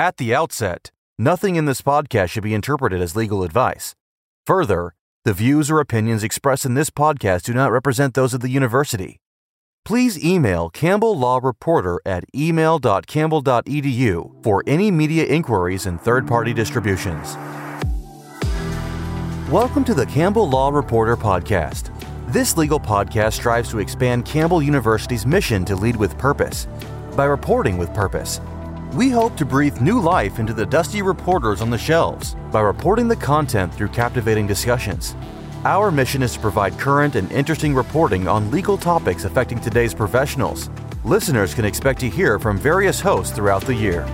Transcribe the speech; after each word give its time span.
At 0.00 0.16
the 0.16 0.34
outset, 0.34 0.90
nothing 1.18 1.56
in 1.56 1.66
this 1.66 1.82
podcast 1.82 2.30
should 2.30 2.42
be 2.42 2.54
interpreted 2.54 3.02
as 3.02 3.14
legal 3.14 3.42
advice. 3.42 3.94
Further, 4.46 4.94
the 5.26 5.34
views 5.34 5.70
or 5.70 5.78
opinions 5.78 6.24
expressed 6.24 6.64
in 6.64 6.72
this 6.72 6.88
podcast 6.88 7.42
do 7.42 7.52
not 7.52 7.70
represent 7.70 8.14
those 8.14 8.32
of 8.32 8.40
the 8.40 8.48
university. 8.48 9.20
Please 9.84 10.24
email 10.24 10.70
Campbell 10.70 11.18
Law 11.18 11.38
Reporter 11.42 12.00
at 12.06 12.24
email.campbell.edu 12.34 14.42
for 14.42 14.64
any 14.66 14.90
media 14.90 15.26
inquiries 15.26 15.84
and 15.84 16.00
third 16.00 16.26
party 16.26 16.54
distributions. 16.54 17.36
Welcome 19.50 19.84
to 19.84 19.92
the 19.92 20.06
Campbell 20.06 20.48
Law 20.48 20.70
Reporter 20.70 21.18
Podcast. 21.18 21.90
This 22.32 22.56
legal 22.56 22.80
podcast 22.80 23.34
strives 23.34 23.68
to 23.68 23.80
expand 23.80 24.24
Campbell 24.24 24.62
University's 24.62 25.26
mission 25.26 25.66
to 25.66 25.76
lead 25.76 25.96
with 25.96 26.16
purpose 26.16 26.68
by 27.14 27.26
reporting 27.26 27.76
with 27.76 27.92
purpose. 27.92 28.40
We 28.92 29.08
hope 29.08 29.36
to 29.36 29.44
breathe 29.44 29.80
new 29.80 30.00
life 30.00 30.40
into 30.40 30.52
the 30.52 30.66
dusty 30.66 31.00
reporters 31.00 31.60
on 31.60 31.70
the 31.70 31.78
shelves 31.78 32.34
by 32.50 32.60
reporting 32.60 33.06
the 33.06 33.14
content 33.14 33.72
through 33.72 33.90
captivating 33.90 34.48
discussions. 34.48 35.14
Our 35.64 35.92
mission 35.92 36.24
is 36.24 36.34
to 36.34 36.40
provide 36.40 36.76
current 36.76 37.14
and 37.14 37.30
interesting 37.30 37.72
reporting 37.72 38.26
on 38.26 38.50
legal 38.50 38.76
topics 38.76 39.24
affecting 39.24 39.60
today's 39.60 39.94
professionals. 39.94 40.70
Listeners 41.04 41.54
can 41.54 41.64
expect 41.64 42.00
to 42.00 42.08
hear 42.08 42.40
from 42.40 42.58
various 42.58 42.98
hosts 42.98 43.32
throughout 43.32 43.62
the 43.62 43.74
year. 43.74 44.04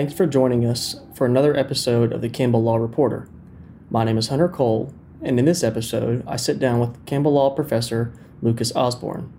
Thanks 0.00 0.14
for 0.14 0.26
joining 0.26 0.64
us 0.64 0.98
for 1.14 1.26
another 1.26 1.54
episode 1.54 2.10
of 2.10 2.22
the 2.22 2.30
Campbell 2.30 2.62
Law 2.62 2.76
Reporter. 2.76 3.28
My 3.90 4.02
name 4.02 4.16
is 4.16 4.28
Hunter 4.28 4.48
Cole, 4.48 4.94
and 5.20 5.38
in 5.38 5.44
this 5.44 5.62
episode, 5.62 6.24
I 6.26 6.36
sit 6.36 6.58
down 6.58 6.80
with 6.80 7.04
Campbell 7.04 7.34
Law 7.34 7.50
professor 7.50 8.10
Lucas 8.40 8.74
Osborne. 8.74 9.30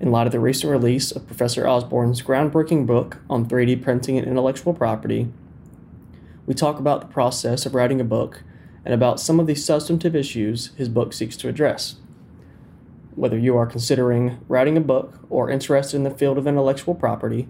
In 0.00 0.10
light 0.10 0.26
of 0.26 0.32
the 0.32 0.40
recent 0.40 0.72
release 0.72 1.12
of 1.12 1.28
Professor 1.28 1.68
Osborne's 1.68 2.20
groundbreaking 2.20 2.84
book 2.84 3.18
on 3.30 3.48
3D 3.48 3.80
printing 3.80 4.18
and 4.18 4.26
intellectual 4.26 4.74
property, 4.74 5.28
we 6.46 6.52
talk 6.52 6.80
about 6.80 7.00
the 7.00 7.06
process 7.06 7.64
of 7.64 7.76
writing 7.76 8.00
a 8.00 8.04
book 8.04 8.42
and 8.84 8.92
about 8.92 9.20
some 9.20 9.38
of 9.38 9.46
the 9.46 9.54
substantive 9.54 10.16
issues 10.16 10.72
his 10.76 10.88
book 10.88 11.12
seeks 11.12 11.36
to 11.36 11.48
address. 11.48 11.94
Whether 13.14 13.38
you 13.38 13.56
are 13.56 13.66
considering 13.66 14.40
writing 14.48 14.76
a 14.76 14.80
book 14.80 15.20
or 15.30 15.48
interested 15.48 15.96
in 15.96 16.02
the 16.02 16.10
field 16.10 16.38
of 16.38 16.48
intellectual 16.48 16.96
property, 16.96 17.46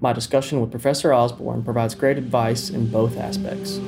my 0.00 0.12
discussion 0.12 0.60
with 0.60 0.70
Professor 0.70 1.12
Osborne 1.12 1.62
provides 1.62 1.94
great 1.94 2.18
advice 2.18 2.70
in 2.70 2.88
both 2.88 3.16
aspects. 3.16 3.78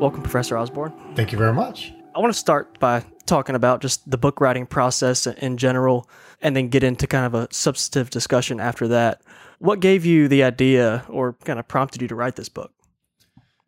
Welcome, 0.00 0.22
Professor 0.22 0.56
Osborne. 0.56 0.92
Thank 1.14 1.32
you 1.32 1.38
very 1.38 1.52
much. 1.52 1.92
I 2.14 2.20
want 2.20 2.32
to 2.32 2.38
start 2.38 2.78
by 2.78 3.04
talking 3.26 3.54
about 3.54 3.80
just 3.80 4.08
the 4.08 4.16
book 4.16 4.40
writing 4.40 4.66
process 4.66 5.26
in 5.26 5.56
general 5.56 6.08
and 6.40 6.54
then 6.54 6.68
get 6.68 6.84
into 6.84 7.06
kind 7.06 7.26
of 7.26 7.34
a 7.34 7.48
substantive 7.50 8.10
discussion 8.10 8.60
after 8.60 8.88
that. 8.88 9.22
What 9.58 9.80
gave 9.80 10.04
you 10.04 10.28
the 10.28 10.42
idea 10.44 11.04
or 11.08 11.32
kind 11.44 11.58
of 11.58 11.66
prompted 11.66 12.02
you 12.02 12.08
to 12.08 12.14
write 12.14 12.36
this 12.36 12.48
book? 12.48 12.72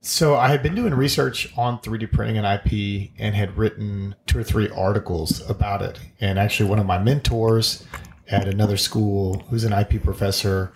So, 0.01 0.37
I 0.37 0.49
had 0.49 0.63
been 0.63 0.77
doing 0.77 0.95
research 0.95 1.53
on 1.59 1.81
3D 1.81 2.13
printing 2.13 2.39
and 2.39 2.47
IP 2.47 3.11
and 3.19 3.35
had 3.35 3.59
written 3.59 4.15
two 4.27 4.39
or 4.39 4.45
three 4.45 4.71
articles 4.71 5.49
about 5.51 5.83
it. 5.83 5.99
And 6.21 6.39
actually, 6.39 6.71
one 6.71 6.79
of 6.79 6.87
my 6.87 6.99
mentors 6.99 7.85
at 8.29 8.47
another 8.47 8.77
school 8.77 9.41
who's 9.49 9.65
an 9.65 9.73
IP 9.73 10.03
professor 10.03 10.73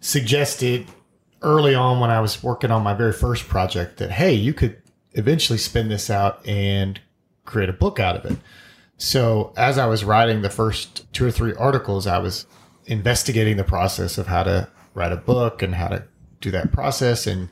suggested 0.00 0.86
early 1.42 1.74
on 1.74 2.00
when 2.00 2.10
I 2.10 2.20
was 2.20 2.42
working 2.42 2.70
on 2.70 2.82
my 2.82 2.94
very 2.94 3.12
first 3.12 3.48
project 3.48 3.98
that, 3.98 4.10
hey, 4.10 4.32
you 4.32 4.52
could 4.52 4.80
eventually 5.12 5.58
spin 5.58 5.88
this 5.88 6.10
out 6.10 6.46
and 6.46 7.00
create 7.44 7.68
a 7.68 7.72
book 7.74 7.98
out 7.98 8.16
of 8.16 8.30
it. 8.30 8.38
So 8.98 9.52
as 9.56 9.78
I 9.78 9.86
was 9.86 10.04
writing 10.04 10.42
the 10.42 10.50
first 10.50 11.12
two 11.12 11.26
or 11.26 11.30
three 11.30 11.54
articles, 11.54 12.06
I 12.06 12.18
was 12.18 12.46
investigating 12.86 13.56
the 13.56 13.64
process 13.64 14.18
of 14.18 14.26
how 14.26 14.44
to 14.44 14.68
write 14.94 15.12
a 15.12 15.16
book 15.16 15.62
and 15.62 15.74
how 15.74 15.88
to 15.88 16.04
do 16.40 16.50
that 16.52 16.72
process. 16.72 17.26
And 17.26 17.48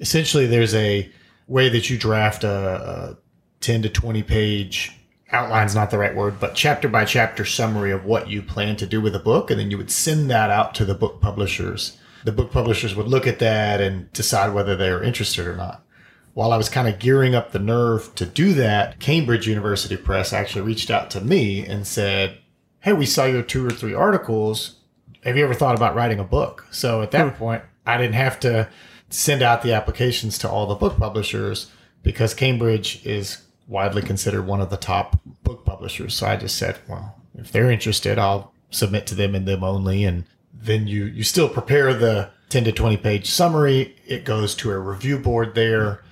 essentially, 0.00 0.46
there's 0.46 0.74
a 0.74 1.10
way 1.46 1.68
that 1.68 1.88
you 1.88 1.98
draft 1.98 2.44
a, 2.44 2.50
a 2.50 3.16
10 3.60 3.82
to 3.82 3.88
20 3.88 4.22
page 4.22 4.92
outline's 5.34 5.74
not 5.74 5.90
the 5.90 5.98
right 5.98 6.14
word, 6.14 6.40
but 6.40 6.54
chapter 6.54 6.88
by 6.88 7.04
chapter 7.04 7.44
summary 7.44 7.90
of 7.90 8.04
what 8.04 8.30
you 8.30 8.42
plan 8.42 8.76
to 8.76 8.86
do 8.86 9.00
with 9.00 9.14
a 9.14 9.20
book. 9.20 9.50
And 9.50 9.60
then 9.60 9.70
you 9.70 9.76
would 9.76 9.90
send 9.90 10.30
that 10.30 10.50
out 10.50 10.74
to 10.76 10.84
the 10.84 10.94
book 10.94 11.20
publishers. 11.20 11.98
The 12.24 12.32
book 12.32 12.50
publishers 12.50 12.94
would 12.94 13.08
look 13.08 13.26
at 13.26 13.40
that 13.40 13.80
and 13.80 14.10
decide 14.12 14.54
whether 14.54 14.74
they 14.74 14.90
were 14.90 15.02
interested 15.02 15.46
or 15.46 15.56
not. 15.56 15.84
While 16.32 16.52
I 16.52 16.56
was 16.56 16.68
kind 16.68 16.88
of 16.88 16.98
gearing 16.98 17.34
up 17.34 17.52
the 17.52 17.58
nerve 17.58 18.14
to 18.14 18.26
do 18.26 18.54
that, 18.54 18.98
Cambridge 18.98 19.46
University 19.46 19.96
Press 19.96 20.32
actually 20.32 20.62
reached 20.62 20.90
out 20.90 21.10
to 21.10 21.20
me 21.20 21.64
and 21.64 21.86
said, 21.86 22.38
Hey, 22.80 22.92
we 22.92 23.06
saw 23.06 23.24
your 23.24 23.42
two 23.42 23.66
or 23.66 23.70
three 23.70 23.94
articles. 23.94 24.76
Have 25.22 25.36
you 25.36 25.44
ever 25.44 25.54
thought 25.54 25.76
about 25.76 25.94
writing 25.94 26.18
a 26.18 26.24
book? 26.24 26.66
So 26.70 27.02
at 27.02 27.10
that 27.12 27.32
hmm. 27.32 27.38
point, 27.38 27.62
I 27.86 27.98
didn't 27.98 28.14
have 28.14 28.40
to 28.40 28.68
send 29.10 29.42
out 29.42 29.62
the 29.62 29.72
applications 29.72 30.38
to 30.38 30.50
all 30.50 30.66
the 30.66 30.74
book 30.74 30.98
publishers 30.98 31.70
because 32.02 32.34
Cambridge 32.34 33.04
is 33.06 33.43
widely 33.66 34.02
considered 34.02 34.42
one 34.46 34.60
of 34.60 34.70
the 34.70 34.76
top 34.76 35.20
book 35.42 35.64
publishers. 35.64 36.14
So 36.14 36.26
I 36.26 36.36
just 36.36 36.56
said, 36.56 36.78
well, 36.88 37.16
if 37.36 37.50
they're 37.50 37.70
interested, 37.70 38.18
I'll 38.18 38.52
submit 38.70 39.06
to 39.08 39.14
them 39.14 39.34
and 39.34 39.46
them 39.46 39.64
only. 39.64 40.04
And 40.04 40.24
then 40.52 40.86
you, 40.86 41.06
you 41.06 41.22
still 41.22 41.48
prepare 41.48 41.94
the 41.94 42.30
10 42.50 42.64
to 42.64 42.72
20 42.72 42.96
page 42.98 43.30
summary. 43.30 43.96
It 44.06 44.24
goes 44.24 44.54
to 44.56 44.70
a 44.70 44.78
review 44.78 45.18
board 45.18 45.54
there. 45.54 46.02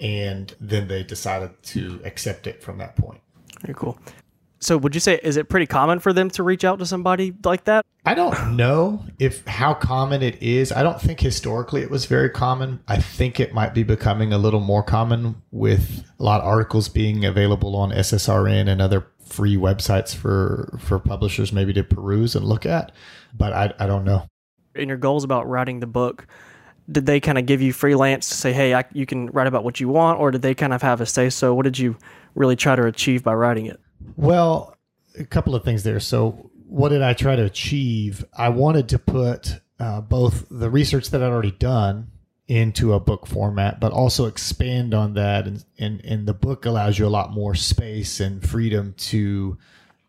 And 0.00 0.54
then 0.60 0.88
they 0.88 1.02
decided 1.02 1.62
to 1.64 2.00
accept 2.04 2.46
it 2.46 2.62
from 2.62 2.78
that 2.78 2.96
point. 2.96 3.20
Very 3.62 3.74
cool. 3.74 3.98
So 4.58 4.76
would 4.78 4.94
you 4.94 5.00
say 5.00 5.20
is 5.22 5.36
it 5.36 5.48
pretty 5.48 5.66
common 5.66 5.98
for 5.98 6.12
them 6.12 6.30
to 6.30 6.42
reach 6.42 6.64
out 6.64 6.78
to 6.78 6.86
somebody 6.86 7.34
like 7.44 7.64
that? 7.64 7.84
I 8.04 8.14
don't 8.14 8.56
know 8.56 9.04
if 9.18 9.44
how 9.46 9.74
common 9.74 10.22
it 10.22 10.42
is. 10.42 10.72
I 10.72 10.82
don't 10.82 11.00
think 11.00 11.20
historically 11.20 11.82
it 11.82 11.90
was 11.90 12.06
very 12.06 12.30
common. 12.30 12.80
I 12.88 12.98
think 12.98 13.38
it 13.38 13.52
might 13.52 13.74
be 13.74 13.82
becoming 13.82 14.32
a 14.32 14.38
little 14.38 14.60
more 14.60 14.82
common 14.82 15.42
with 15.50 16.04
a 16.18 16.22
lot 16.22 16.40
of 16.40 16.46
articles 16.46 16.88
being 16.88 17.24
available 17.24 17.76
on 17.76 17.90
SSRN 17.90 18.68
and 18.68 18.80
other 18.80 19.06
free 19.26 19.56
websites 19.56 20.14
for 20.14 20.78
for 20.80 20.98
publishers 20.98 21.52
maybe 21.52 21.72
to 21.74 21.84
peruse 21.84 22.34
and 22.34 22.44
look 22.44 22.64
at. 22.64 22.92
But 23.34 23.52
I 23.52 23.74
I 23.78 23.86
don't 23.86 24.04
know. 24.04 24.26
In 24.74 24.88
your 24.88 24.98
goals 24.98 25.24
about 25.24 25.48
writing 25.48 25.80
the 25.80 25.86
book, 25.86 26.26
did 26.90 27.06
they 27.06 27.20
kind 27.20 27.38
of 27.38 27.46
give 27.46 27.60
you 27.60 27.72
freelance 27.72 28.28
to 28.28 28.34
say, 28.34 28.52
"Hey, 28.52 28.74
I, 28.74 28.84
you 28.92 29.04
can 29.04 29.26
write 29.28 29.46
about 29.46 29.64
what 29.64 29.80
you 29.80 29.88
want," 29.88 30.20
or 30.20 30.30
did 30.30 30.42
they 30.42 30.54
kind 30.54 30.72
of 30.72 30.82
have 30.82 31.00
a 31.00 31.06
say 31.06 31.28
so? 31.28 31.54
What 31.54 31.64
did 31.64 31.78
you 31.78 31.96
really 32.34 32.56
try 32.56 32.76
to 32.76 32.86
achieve 32.86 33.22
by 33.22 33.34
writing 33.34 33.66
it? 33.66 33.80
Well, 34.16 34.76
a 35.18 35.24
couple 35.24 35.54
of 35.54 35.64
things 35.64 35.82
there. 35.82 36.00
So, 36.00 36.50
what 36.68 36.90
did 36.90 37.02
I 37.02 37.14
try 37.14 37.36
to 37.36 37.44
achieve? 37.44 38.24
I 38.36 38.48
wanted 38.48 38.88
to 38.90 38.98
put 38.98 39.60
uh, 39.78 40.00
both 40.00 40.46
the 40.50 40.70
research 40.70 41.10
that 41.10 41.22
I'd 41.22 41.30
already 41.30 41.52
done 41.52 42.10
into 42.48 42.92
a 42.92 43.00
book 43.00 43.26
format, 43.26 43.80
but 43.80 43.92
also 43.92 44.26
expand 44.26 44.94
on 44.94 45.14
that. 45.14 45.46
And, 45.46 45.64
and, 45.78 46.04
and 46.04 46.26
the 46.26 46.34
book 46.34 46.64
allows 46.64 46.98
you 46.98 47.06
a 47.06 47.08
lot 47.08 47.32
more 47.32 47.54
space 47.54 48.20
and 48.20 48.46
freedom 48.46 48.94
to 48.98 49.58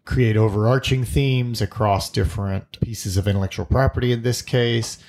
create 0.05 0.37
overarching 0.37 1.03
themes 1.03 1.61
across 1.61 2.09
different 2.09 2.79
pieces 2.79 3.17
of 3.17 3.27
intellectual 3.27 3.65
property 3.65 4.11
in 4.11 4.23
this 4.23 4.41
case. 4.41 4.99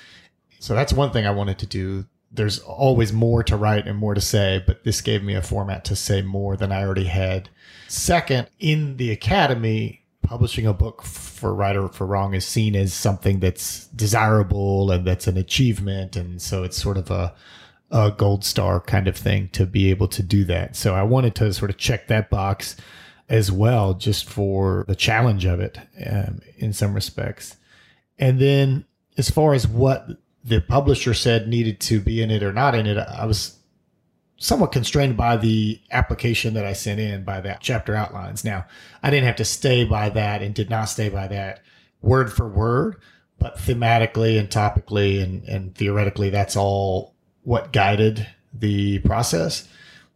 So 0.59 0.75
that's 0.75 0.91
one 0.91 1.11
thing 1.11 1.25
I 1.25 1.31
wanted 1.31 1.59
to 1.59 1.65
do. 1.65 2.05
There's 2.31 2.59
always 2.59 3.11
more 3.11 3.43
to 3.43 3.57
write 3.57 3.87
and 3.87 3.97
more 3.97 4.13
to 4.13 4.21
say, 4.21 4.63
but 4.65 4.83
this 4.83 5.01
gave 5.01 5.23
me 5.23 5.33
a 5.33 5.41
format 5.41 5.83
to 5.85 5.95
say 5.95 6.21
more 6.21 6.55
than 6.55 6.71
I 6.71 6.83
already 6.83 7.05
had 7.05 7.49
Second, 7.89 8.47
in 8.59 8.97
the 8.97 9.09
academy, 9.09 10.03
publishing 10.21 10.67
a 10.67 10.73
book 10.73 11.01
for 11.01 11.55
right 11.55 11.75
or 11.75 11.87
for 11.87 12.05
wrong 12.05 12.35
is 12.35 12.45
seen 12.45 12.75
as 12.75 12.93
something 12.93 13.39
that's 13.39 13.87
desirable 13.87 14.91
and 14.91 15.07
that's 15.07 15.25
an 15.25 15.37
achievement. 15.37 16.15
And 16.15 16.39
so 16.39 16.63
it's 16.63 16.79
sort 16.79 16.97
of 16.97 17.09
a, 17.09 17.33
a 17.89 18.11
gold 18.11 18.45
star 18.45 18.79
kind 18.79 19.07
of 19.07 19.17
thing 19.17 19.49
to 19.53 19.65
be 19.65 19.89
able 19.89 20.07
to 20.09 20.21
do 20.21 20.45
that. 20.45 20.75
So 20.75 20.93
I 20.93 21.01
wanted 21.01 21.33
to 21.35 21.51
sort 21.51 21.71
of 21.71 21.77
check 21.77 22.07
that 22.07 22.29
box 22.29 22.75
as 23.27 23.51
well, 23.51 23.95
just 23.95 24.29
for 24.29 24.85
the 24.87 24.95
challenge 24.95 25.45
of 25.45 25.59
it 25.59 25.79
um, 26.05 26.41
in 26.57 26.73
some 26.73 26.93
respects. 26.93 27.57
And 28.19 28.39
then 28.39 28.85
as 29.17 29.31
far 29.31 29.55
as 29.55 29.67
what 29.67 30.09
the 30.49 30.61
publisher 30.61 31.13
said 31.13 31.47
needed 31.47 31.79
to 31.81 31.99
be 31.99 32.21
in 32.21 32.31
it 32.31 32.43
or 32.43 32.51
not 32.51 32.75
in 32.75 32.87
it, 32.87 32.97
I 32.97 33.25
was 33.25 33.59
somewhat 34.37 34.71
constrained 34.71 35.15
by 35.15 35.37
the 35.37 35.79
application 35.91 36.53
that 36.55 36.65
I 36.65 36.73
sent 36.73 36.99
in 36.99 37.23
by 37.23 37.41
that 37.41 37.59
chapter 37.61 37.93
outlines. 37.93 38.43
Now, 38.43 38.65
I 39.03 39.09
didn't 39.09 39.27
have 39.27 39.35
to 39.37 39.45
stay 39.45 39.83
by 39.83 40.09
that 40.09 40.41
and 40.41 40.55
did 40.55 40.69
not 40.69 40.85
stay 40.85 41.09
by 41.09 41.27
that 41.27 41.61
word 42.01 42.31
for 42.31 42.47
word, 42.47 42.95
but 43.37 43.57
thematically 43.57 44.39
and 44.39 44.49
topically 44.49 45.21
and, 45.21 45.43
and 45.43 45.75
theoretically, 45.75 46.29
that's 46.29 46.55
all 46.55 47.13
what 47.43 47.71
guided 47.71 48.27
the 48.53 48.99
process. 48.99 49.67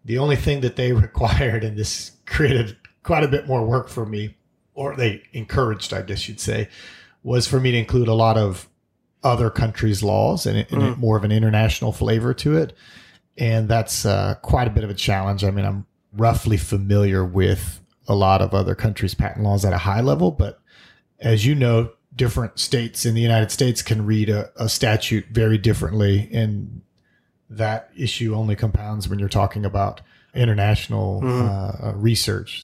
The 0.06 0.18
only 0.18 0.36
thing 0.36 0.62
that 0.62 0.78
they 0.78 0.92
required, 0.94 1.64
and 1.64 1.78
this 1.78 2.12
created 2.26 2.78
quite 3.04 3.24
a 3.24 3.30
bit 3.30 3.48
more 3.48 3.66
work 3.66 3.90
for 3.90 4.06
me, 4.06 4.36
or 4.74 4.96
they 4.96 5.22
encouraged, 5.34 5.94
I 5.94 6.02
guess 6.02 6.28
you'd 6.28 6.40
say, 6.40 6.70
was 7.24 7.46
for 7.46 7.60
me 7.60 7.72
to 7.72 7.78
include 7.78 8.08
a 8.08 8.14
lot 8.14 8.38
of 8.38 8.68
other 9.24 9.50
countries' 9.50 10.04
laws 10.04 10.46
and, 10.46 10.58
and 10.58 10.68
mm. 10.70 10.98
more 10.98 11.18
of 11.18 11.24
an 11.24 11.31
international 11.31 11.92
flavor 11.92 12.34
to 12.34 12.58
it. 12.58 12.74
And 13.38 13.68
that's 13.68 14.06
uh, 14.06 14.36
quite 14.42 14.68
a 14.68 14.72
bit 14.72 14.84
of 14.84 14.90
a 14.90 14.94
challenge. 14.94 15.44
I 15.44 15.52
mean, 15.52 15.66
I'm 15.66 15.86
roughly 16.12 16.58
familiar 16.58 17.25
with 17.25 17.80
a 18.08 18.16
lot 18.16 18.42
of 18.42 18.54
other 18.54 18.75
countries' 18.75 19.16
patent 19.16 19.44
laws 19.44 19.66
at 19.66 19.74
a 19.74 19.78
high 19.80 20.02
level, 20.02 20.31
but 20.31 20.60
as 21.20 21.46
you 21.46 21.56
know, 21.56 21.92
different 22.16 22.60
states 22.60 23.06
in 23.06 23.16
the 23.16 23.22
United 23.22 23.50
States 23.50 23.81
can 23.81 24.06
read 24.06 24.30
a, 24.30 24.52
a 24.56 24.70
statute 24.70 25.25
very 25.31 25.58
differently. 25.58 26.30
And 26.31 26.81
that 27.50 27.90
issue 27.98 28.36
only 28.36 28.56
compounds 28.56 29.08
when 29.08 29.20
you're 29.20 29.30
talking 29.30 29.66
about 29.66 30.02
international 30.36 31.22
mm. 31.22 31.84
uh, 31.84 31.96
research. 31.96 32.62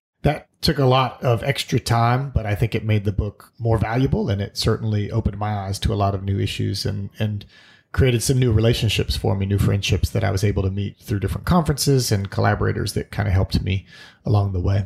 Took 0.61 0.79
a 0.79 0.85
lot 0.85 1.23
of 1.23 1.43
extra 1.43 1.79
time, 1.79 2.31
but 2.31 2.45
I 2.45 2.55
think 2.55 2.75
it 2.75 2.83
made 2.83 3.05
the 3.05 3.11
book 3.11 3.53
more 3.59 3.77
valuable 3.77 4.29
and 4.29 4.41
it 4.41 4.57
certainly 4.57 5.09
opened 5.09 5.37
my 5.37 5.53
eyes 5.53 5.79
to 5.79 5.93
a 5.93 5.95
lot 5.95 6.13
of 6.13 6.23
new 6.23 6.39
issues 6.39 6.85
and, 6.85 7.09
and 7.17 7.45
created 7.91 8.21
some 8.21 8.37
new 8.37 8.51
relationships 8.51 9.15
for 9.15 9.35
me, 9.35 9.45
new 9.45 9.57
friendships 9.57 10.09
that 10.09 10.23
I 10.23 10.31
was 10.31 10.43
able 10.43 10.63
to 10.63 10.69
meet 10.69 10.97
through 10.99 11.19
different 11.19 11.47
conferences 11.47 12.11
and 12.11 12.29
collaborators 12.29 12.93
that 12.93 13.11
kind 13.11 13.27
of 13.27 13.33
helped 13.33 13.61
me 13.63 13.85
along 14.25 14.51
the 14.51 14.59
way. 14.59 14.85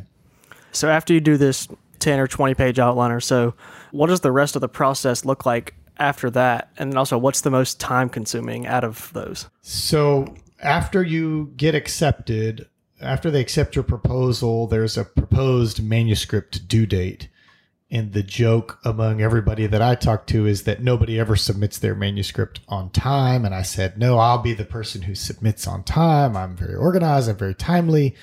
So 0.72 0.88
after 0.88 1.12
you 1.12 1.20
do 1.20 1.36
this 1.36 1.68
10 1.98 2.18
or 2.18 2.26
20 2.26 2.54
page 2.54 2.78
outline 2.78 3.10
or 3.10 3.20
so, 3.20 3.54
what 3.90 4.08
does 4.08 4.20
the 4.20 4.32
rest 4.32 4.56
of 4.56 4.60
the 4.60 4.68
process 4.68 5.24
look 5.24 5.44
like 5.44 5.74
after 5.98 6.30
that? 6.30 6.70
And 6.78 6.92
then 6.92 6.98
also, 6.98 7.18
what's 7.18 7.42
the 7.42 7.50
most 7.50 7.78
time 7.80 8.08
consuming 8.08 8.66
out 8.66 8.84
of 8.84 9.12
those? 9.12 9.48
So 9.60 10.34
after 10.60 11.02
you 11.02 11.52
get 11.56 11.74
accepted, 11.74 12.68
after 13.04 13.30
they 13.30 13.40
accept 13.40 13.74
your 13.76 13.84
proposal, 13.84 14.66
there's 14.66 14.96
a 14.96 15.04
proposed 15.04 15.82
manuscript 15.82 16.68
due 16.68 16.86
date. 16.86 17.28
And 17.90 18.12
the 18.12 18.22
joke 18.22 18.80
among 18.84 19.20
everybody 19.20 19.66
that 19.66 19.82
I 19.82 19.94
talk 19.94 20.26
to 20.28 20.46
is 20.46 20.64
that 20.64 20.82
nobody 20.82 21.20
ever 21.20 21.36
submits 21.36 21.78
their 21.78 21.94
manuscript 21.94 22.60
on 22.68 22.90
time. 22.90 23.44
And 23.44 23.54
I 23.54 23.62
said, 23.62 23.98
no, 23.98 24.18
I'll 24.18 24.38
be 24.38 24.54
the 24.54 24.64
person 24.64 25.02
who 25.02 25.14
submits 25.14 25.66
on 25.66 25.84
time. 25.84 26.36
I'm 26.36 26.56
very 26.56 26.74
organized, 26.74 27.28
I'm 27.28 27.36
very 27.36 27.54
timely. 27.54 28.16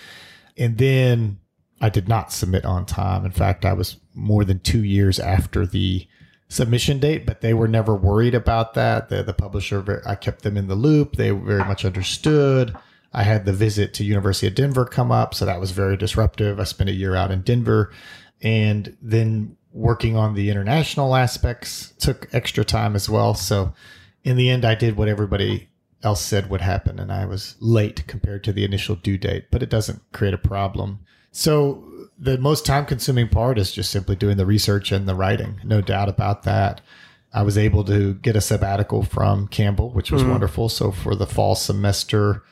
And 0.57 0.77
then 0.77 1.39
I 1.79 1.89
did 1.89 2.09
not 2.09 2.33
submit 2.33 2.65
on 2.65 2.85
time. 2.85 3.25
In 3.25 3.31
fact, 3.31 3.63
I 3.63 3.73
was 3.73 3.97
more 4.13 4.43
than 4.43 4.59
two 4.59 4.83
years 4.83 5.19
after 5.19 5.65
the 5.65 6.05
submission 6.49 6.99
date, 6.99 7.25
but 7.25 7.39
they 7.39 7.53
were 7.53 7.67
never 7.67 7.95
worried 7.95 8.35
about 8.35 8.73
that. 8.73 9.07
The, 9.07 9.23
the 9.23 9.33
publisher, 9.33 10.03
I 10.05 10.15
kept 10.15 10.41
them 10.43 10.57
in 10.57 10.67
the 10.67 10.75
loop. 10.75 11.15
They 11.15 11.29
very 11.29 11.63
much 11.63 11.85
understood. 11.85 12.75
I 13.13 13.23
had 13.23 13.45
the 13.45 13.53
visit 13.53 13.93
to 13.95 14.05
University 14.05 14.47
of 14.47 14.55
Denver 14.55 14.85
come 14.85 15.11
up, 15.11 15.33
so 15.33 15.45
that 15.45 15.59
was 15.59 15.71
very 15.71 15.97
disruptive. 15.97 16.59
I 16.59 16.63
spent 16.63 16.89
a 16.89 16.93
year 16.93 17.15
out 17.15 17.31
in 17.31 17.41
Denver, 17.41 17.91
and 18.41 18.95
then 19.01 19.57
working 19.73 20.15
on 20.15 20.33
the 20.33 20.49
international 20.49 21.15
aspects 21.15 21.93
took 21.99 22.27
extra 22.33 22.63
time 22.63 22.95
as 22.95 23.09
well. 23.09 23.33
So 23.33 23.73
in 24.23 24.37
the 24.37 24.49
end, 24.49 24.65
I 24.65 24.75
did 24.75 24.97
what 24.97 25.07
everybody 25.07 25.69
else 26.03 26.21
said 26.21 26.49
would 26.49 26.61
happen, 26.61 26.99
and 26.99 27.11
I 27.11 27.25
was 27.25 27.55
late 27.59 28.07
compared 28.07 28.43
to 28.45 28.53
the 28.53 28.63
initial 28.63 28.95
due 28.95 29.17
date, 29.17 29.45
but 29.51 29.61
it 29.61 29.69
doesn't 29.69 30.01
create 30.11 30.33
a 30.33 30.39
problem. 30.39 30.99
So 31.31 31.83
the 32.17 32.37
most 32.37 32.65
time 32.65 32.85
consuming 32.85 33.29
part 33.29 33.57
is 33.57 33.71
just 33.71 33.91
simply 33.91 34.15
doing 34.15 34.37
the 34.37 34.45
research 34.45 34.91
and 34.91 35.07
the 35.07 35.15
writing. 35.15 35.59
No 35.63 35.81
doubt 35.81 36.09
about 36.09 36.43
that. 36.43 36.81
I 37.33 37.43
was 37.43 37.57
able 37.57 37.83
to 37.85 38.15
get 38.15 38.35
a 38.35 38.41
sabbatical 38.41 39.03
from 39.03 39.47
Campbell, 39.47 39.91
which 39.91 40.11
was 40.11 40.21
mm-hmm. 40.21 40.31
wonderful. 40.31 40.69
So 40.69 40.91
for 40.91 41.15
the 41.15 41.25
fall 41.25 41.55
semester, 41.55 42.43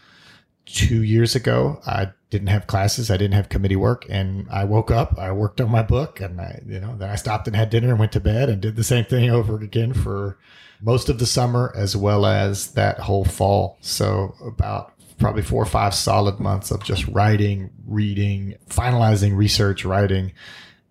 two 0.73 1.03
years 1.03 1.35
ago. 1.35 1.81
I 1.85 2.09
didn't 2.29 2.47
have 2.47 2.67
classes. 2.67 3.09
I 3.09 3.17
didn't 3.17 3.33
have 3.33 3.49
committee 3.49 3.75
work. 3.75 4.05
And 4.09 4.47
I 4.51 4.65
woke 4.65 4.91
up, 4.91 5.17
I 5.17 5.31
worked 5.31 5.59
on 5.59 5.71
my 5.71 5.81
book 5.81 6.19
and 6.19 6.39
I, 6.39 6.61
you 6.65 6.79
know, 6.79 6.95
then 6.95 7.09
I 7.09 7.15
stopped 7.15 7.47
and 7.47 7.55
had 7.55 7.69
dinner 7.69 7.89
and 7.89 7.99
went 7.99 8.11
to 8.13 8.19
bed 8.19 8.49
and 8.49 8.61
did 8.61 8.75
the 8.75 8.83
same 8.83 9.05
thing 9.05 9.29
over 9.29 9.57
again 9.57 9.93
for 9.93 10.37
most 10.81 11.09
of 11.09 11.19
the 11.19 11.25
summer 11.25 11.73
as 11.75 11.95
well 11.95 12.25
as 12.25 12.71
that 12.73 12.99
whole 12.99 13.25
fall. 13.25 13.77
So 13.81 14.35
about 14.45 14.93
probably 15.17 15.41
four 15.41 15.61
or 15.61 15.67
five 15.67 15.93
solid 15.93 16.39
months 16.39 16.71
of 16.71 16.83
just 16.83 17.07
writing, 17.07 17.71
reading, 17.85 18.55
finalizing 18.69 19.35
research, 19.35 19.83
writing, 19.83 20.31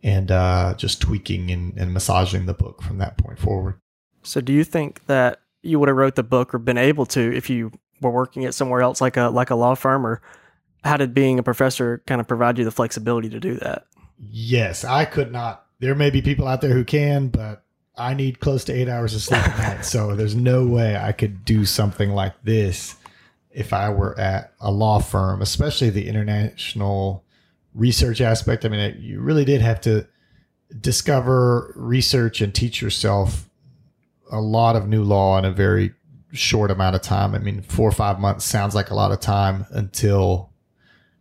and 0.03 0.31
uh, 0.31 0.75
just 0.77 1.01
tweaking 1.01 1.51
and, 1.51 1.77
and 1.79 1.95
massaging 1.95 2.47
the 2.47 2.55
book 2.55 2.83
from 2.83 2.99
that 2.99 3.17
point 3.17 3.39
forward. 3.39 3.81
So 4.23 4.41
do 4.41 4.53
you 4.53 4.65
think 4.65 5.07
that 5.07 5.41
you 5.63 5.79
would 5.79 5.89
have 5.89 5.97
wrote 5.97 6.17
the 6.17 6.23
book 6.23 6.55
or 6.55 6.59
been 6.59 6.79
able 6.79 7.07
to 7.07 7.35
if 7.35 7.49
you 7.49 7.73
were 8.01 8.11
working 8.11 8.45
at 8.45 8.55
somewhere 8.55 8.83
else 8.83 9.01
like 9.01 9.17
a 9.17 9.29
like 9.29 9.51
a 9.51 9.55
law 9.55 9.75
firm 9.75 10.07
or 10.07 10.21
how 10.85 10.97
did 10.97 11.13
being 11.13 11.39
a 11.39 11.43
professor 11.43 12.03
kind 12.07 12.21
of 12.21 12.29
provide 12.29 12.59
you 12.59 12.65
the 12.65 12.71
flexibility 12.71 13.29
to 13.29 13.41
do 13.41 13.55
that? 13.57 13.87
Yes 14.19 14.85
i 14.85 15.05
could 15.05 15.33
not. 15.33 15.65
There 15.81 15.95
may 15.95 16.11
be 16.11 16.23
people 16.23 16.47
out 16.49 16.61
there 16.61 16.73
who 16.73 16.85
can 16.85 17.29
but 17.29 17.65
i 17.97 18.15
need 18.15 18.41
close 18.41 18.65
to 18.65 18.73
eight 18.73 18.89
hours 18.89 19.15
of 19.15 19.23
sleep 19.23 19.45
a 19.45 19.49
night. 19.51 19.85
So 19.85 20.15
there's 20.15 20.35
no 20.35 20.67
way 20.67 20.97
i 20.97 21.13
could 21.13 21.45
do 21.45 21.65
something 21.65 22.11
like 22.11 22.35
this 22.43 22.97
if 23.51 23.73
i 23.73 23.89
were 23.89 24.19
at 24.19 24.53
a 24.61 24.71
law 24.71 24.99
firm 24.99 25.43
especially 25.43 25.91
the 25.91 26.09
international 26.09 27.25
research 27.75 28.21
aspect. 28.21 28.65
I 28.65 28.69
mean 28.69 28.97
you 29.01 29.21
really 29.21 29.45
did 29.45 29.61
have 29.61 29.81
to 29.83 30.07
discover 30.81 31.73
research 31.77 32.41
and 32.41 32.55
teach 32.55 32.83
yourself 32.83 33.49
a 34.31 34.41
lot 34.41 34.77
of 34.77 34.89
new 34.89 35.03
law 35.03 35.39
in 35.39 35.45
a 35.45 35.51
very 35.51 35.95
short 36.33 36.71
amount 36.71 36.97
of 36.97 37.03
time. 37.03 37.35
I 37.35 37.39
mean, 37.39 37.63
four 37.63 37.89
or 37.89 37.93
five 37.93 38.19
months 38.19 38.45
sounds 38.45 38.75
like 38.75 38.91
a 38.91 38.95
lot 38.95 39.13
of 39.13 39.21
time 39.21 39.67
until 39.71 40.51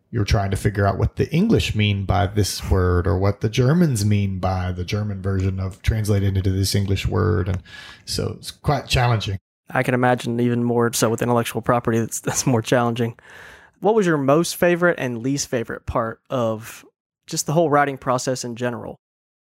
you're 0.10 0.26
trying 0.26 0.52
to 0.52 0.58
figure 0.58 0.86
out 0.86 0.98
what 0.98 1.18
the 1.18 1.30
English 1.34 1.76
mean 1.76 2.06
by 2.06 2.28
this 2.28 2.70
word 2.70 3.08
or 3.08 3.18
what 3.18 3.42
the 3.42 3.50
Germans 3.50 4.06
mean 4.06 4.40
by 4.40 4.72
the 4.72 4.86
German 4.86 5.22
version 5.22 5.60
of 5.60 5.82
translated 5.82 6.38
into 6.38 6.52
this 6.52 6.76
English 6.76 7.06
word. 7.06 7.50
And 7.50 7.62
so 8.06 8.36
it's 8.38 8.52
quite 8.52 8.88
challenging. 8.88 9.38
I 9.70 9.84
can 9.84 9.94
imagine 9.94 10.40
even 10.40 10.64
more 10.64 10.94
so 10.94 11.10
with 11.10 11.22
intellectual 11.22 11.62
property 11.62 12.00
that's 12.00 12.22
that's 12.22 12.48
more 12.48 12.62
challenging. 12.62 13.18
What 13.80 13.96
was 13.96 14.08
your 14.08 14.18
most 14.18 14.56
favorite 14.56 14.96
and 14.98 15.20
least 15.20 15.50
favorite 15.50 15.86
part 15.86 16.22
of 16.30 16.86
just 17.28 17.46
the 17.46 17.54
whole 17.54 17.70
writing 17.70 17.98
process 17.98 18.44
in 18.44 18.56
general? 18.56 18.96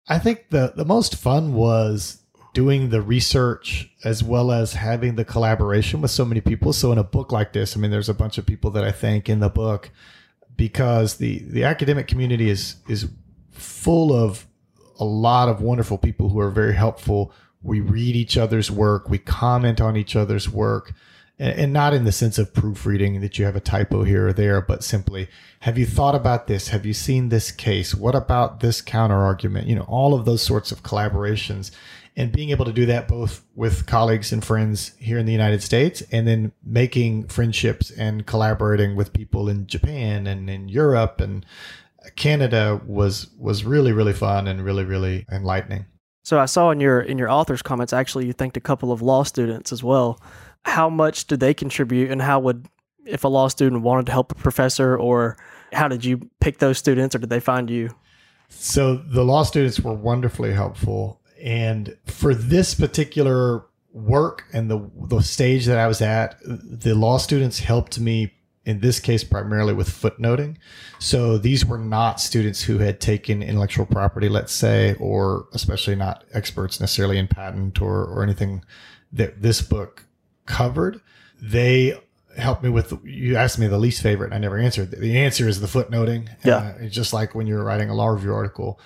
I 0.09 0.19
think 0.19 0.51
the 0.51 0.73
the 0.77 0.85
most 0.85 1.17
fun 1.17 1.55
was 1.55 2.22
doing 2.53 2.91
the 2.91 3.01
research 3.01 3.91
as 4.05 4.23
well 4.23 4.53
as 4.53 4.75
having 4.75 5.17
the 5.17 5.25
collaboration 5.25 6.01
with 6.01 6.11
so 6.11 6.25
many 6.25 6.41
people. 6.41 6.73
So 6.73 6.93
in 6.93 6.99
a 6.99 7.05
book 7.05 7.33
like 7.33 7.53
this, 7.53 7.77
I 7.77 7.81
mean, 7.81 7.91
there's 7.91 8.09
a 8.09 8.15
bunch 8.15 8.39
of 8.39 8.47
people 8.47 8.71
that 8.73 8.85
I 8.85 8.93
thank 8.93 9.29
in 9.29 9.41
the 9.41 9.49
book 9.49 9.91
because 10.57 11.17
the 11.17 11.39
the 11.49 11.65
academic 11.65 12.07
community 12.07 12.51
is 12.51 12.77
is 12.89 13.09
full 13.51 14.13
of 14.13 14.47
a 15.01 15.05
lot 15.05 15.49
of 15.49 15.61
wonderful 15.61 15.99
people 15.99 16.29
who 16.29 16.39
are 16.41 16.51
very 16.51 16.75
helpful. 16.75 17.33
We 17.63 17.81
read 17.81 18.17
each 18.17 18.37
other's 18.37 18.71
work, 18.71 19.09
we 19.09 19.19
comment 19.19 19.81
on 19.81 19.97
each 19.97 20.15
other's 20.15 20.49
work, 20.49 20.93
and, 21.39 21.59
and 21.59 21.73
not 21.73 21.95
in 21.95 22.05
the 22.05 22.13
sense 22.13 22.39
of 22.39 22.53
proofreading 22.53 23.21
that 23.21 23.39
you 23.39 23.45
have 23.45 23.57
a 23.57 23.61
typo 23.61 24.03
here 24.05 24.29
or 24.29 24.33
there, 24.33 24.61
but 24.61 24.85
simply, 24.85 25.29
have 25.61 25.79
you 25.79 25.87
thought 25.87 26.15
about 26.15 26.49
this? 26.49 26.69
Have 26.69 26.85
you 26.85 26.93
seen 26.93 27.29
this 27.29 27.51
case? 27.51 27.95
What 27.95 28.15
about 28.15 28.61
this 28.61 28.83
counter 28.83 29.17
argument? 29.17 29.69
You 29.69 29.77
know, 29.77 29.87
all 29.89 30.13
of 30.13 30.25
those 30.25 30.43
sorts 30.43 30.71
of 30.71 30.83
collaborations 30.83 31.71
and 32.17 32.33
being 32.33 32.51
able 32.51 32.65
to 32.65 32.73
do 32.73 32.87
that 32.87 33.09
both 33.09 33.45
with 33.55 33.87
colleagues 33.87 34.33
and 34.33 34.45
friends 34.45 34.93
here 34.99 35.19
in 35.19 35.27
the 35.27 35.33
United 35.33 35.63
States 35.63 36.03
and 36.13 36.27
then 36.27 36.53
making 36.65 37.29
friendships 37.29 37.91
and 37.91 38.27
collaborating 38.27 38.97
with 38.97 39.13
people 39.13 39.49
in 39.49 39.67
Japan 39.67 40.27
and 40.27 40.51
in 40.51 40.69
Europe 40.69 41.21
and 41.21 41.47
Canada 42.17 42.81
was 42.87 43.31
was 43.39 43.65
really 43.65 43.93
really 43.93 44.13
fun 44.13 44.49
and 44.49 44.65
really 44.65 44.85
really 44.85 45.25
enlightening. 45.31 45.87
So 46.25 46.39
I 46.39 46.47
saw 46.47 46.71
in 46.71 46.81
your 46.81 47.01
in 47.01 47.19
your 47.19 47.31
author's 47.31 47.63
comments 47.63 47.93
actually 47.93 48.27
you 48.27 48.33
thanked 48.33 48.57
a 48.57 48.61
couple 48.61 48.93
of 48.93 49.03
law 49.03 49.23
students 49.23 49.73
as 49.73 49.83
well. 49.83 50.21
How 50.65 50.89
much 50.89 51.27
did 51.27 51.41
they 51.41 51.55
contribute 51.55 52.11
and 52.11 52.21
how 52.21 52.41
would 52.41 52.67
if 53.07 53.25
a 53.25 53.29
law 53.29 53.49
student 53.49 53.83
wanted 53.83 54.07
to 54.07 54.13
help 54.13 54.33
a 54.33 54.37
professor 54.37 54.97
or 54.97 55.37
how 55.73 55.89
did 55.89 56.05
you 56.05 56.21
pick 56.41 56.59
those 56.59 56.79
students 56.79 57.15
or 57.15 57.19
did 57.19 57.31
they 57.31 57.41
find 57.41 57.71
you? 57.71 57.91
So 58.49 58.97
the 58.97 59.25
law 59.25 59.43
students 59.45 59.81
were 59.81 59.95
wonderfully 59.95 60.53
helpful. 60.53 61.22
And 61.43 61.97
for 62.07 62.35
this 62.35 62.75
particular 62.75 63.65
work 63.93 64.45
and 64.53 64.71
the 64.71 64.91
the 65.09 65.21
stage 65.21 65.67
that 65.67 65.79
I 65.79 65.87
was 65.87 66.01
at, 66.01 66.39
the 66.45 66.95
law 66.95 67.19
students 67.19 67.59
helped 67.59 67.99
me 67.99 68.33
in 68.65 68.79
this 68.81 69.01
case 69.01 69.25
primarily 69.25 69.75
with 69.75 69.89
footnoting. 69.89 70.57
So 70.99 71.37
these 71.37 71.67
were 71.67 71.79
not 71.79 72.21
students 72.21 72.63
who 72.63 72.79
had 72.79 73.01
taken 73.01 73.43
intellectual 73.43 73.87
property, 73.87 74.29
let's 74.29 74.53
say, 74.53 74.95
or 75.01 75.49
especially 75.53 75.97
not 75.97 76.25
experts 76.33 76.81
necessarily 76.81 77.19
in 77.19 77.27
patent 77.27 77.83
or 77.83 78.05
or 78.05 78.23
anything 78.23 78.65
that 79.13 79.43
this 79.43 79.61
book 79.61 80.07
covered. 80.47 81.01
They 81.41 82.01
helped 82.37 82.63
me 82.63 82.71
with 82.71 82.95
you 83.05 83.37
asked 83.37 83.59
me 83.59 83.67
the 83.67 83.79
least 83.79 84.01
favorite 84.01 84.27
and 84.27 84.35
I 84.35 84.39
never 84.39 84.59
answered. 84.59 84.93
The 84.93 85.19
answer 85.19 85.49
is 85.49 85.61
the 85.61 85.67
footnoting. 85.67 86.29
Yeah. 86.45 86.57
Uh, 86.57 86.75
it's 86.81 86.95
just 86.95 87.13
like 87.13 87.35
when 87.35 87.47
you're 87.47 87.65
writing 87.65 87.91
a 87.91 87.95
law 87.95 88.09
review 88.09 88.33
article 88.33 88.81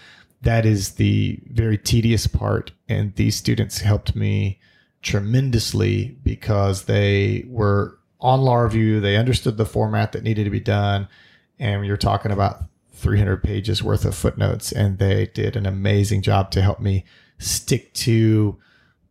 that 0.46 0.64
is 0.64 0.92
the 0.92 1.40
very 1.50 1.76
tedious 1.76 2.28
part. 2.28 2.70
And 2.88 3.12
these 3.16 3.34
students 3.34 3.80
helped 3.80 4.14
me 4.14 4.60
tremendously 5.02 6.16
because 6.22 6.84
they 6.84 7.44
were 7.48 7.98
on 8.20 8.42
law 8.42 8.58
review. 8.58 9.00
They 9.00 9.16
understood 9.16 9.56
the 9.56 9.66
format 9.66 10.12
that 10.12 10.22
needed 10.22 10.44
to 10.44 10.50
be 10.50 10.60
done. 10.60 11.08
And 11.58 11.84
you're 11.84 11.96
talking 11.96 12.30
about 12.30 12.62
300 12.92 13.42
pages 13.42 13.82
worth 13.82 14.04
of 14.04 14.14
footnotes. 14.14 14.70
And 14.70 14.98
they 14.98 15.26
did 15.34 15.56
an 15.56 15.66
amazing 15.66 16.22
job 16.22 16.52
to 16.52 16.62
help 16.62 16.78
me 16.78 17.04
stick 17.38 17.92
to 17.94 18.56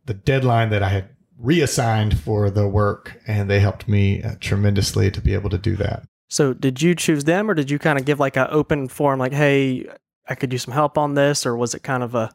the 0.06 0.14
deadline 0.14 0.70
that 0.70 0.82
I 0.82 0.88
had 0.88 1.10
reassigned 1.38 2.18
for 2.18 2.48
the 2.48 2.66
work, 2.66 3.20
and 3.26 3.50
they 3.50 3.60
helped 3.60 3.86
me 3.86 4.22
uh, 4.22 4.36
tremendously 4.40 5.10
to 5.10 5.20
be 5.20 5.34
able 5.34 5.50
to 5.50 5.58
do 5.58 5.76
that. 5.76 6.04
So, 6.30 6.54
did 6.54 6.80
you 6.80 6.94
choose 6.94 7.24
them, 7.24 7.50
or 7.50 7.54
did 7.54 7.70
you 7.70 7.78
kind 7.78 7.98
of 7.98 8.06
give 8.06 8.18
like 8.18 8.36
an 8.36 8.46
open 8.50 8.88
form, 8.88 9.18
like, 9.18 9.34
"Hey, 9.34 9.86
I 10.28 10.34
could 10.34 10.52
use 10.52 10.62
some 10.64 10.74
help 10.74 10.98
on 10.98 11.14
this," 11.14 11.46
or 11.46 11.56
was 11.56 11.74
it 11.74 11.82
kind 11.82 12.02
of 12.02 12.14
a 12.14 12.30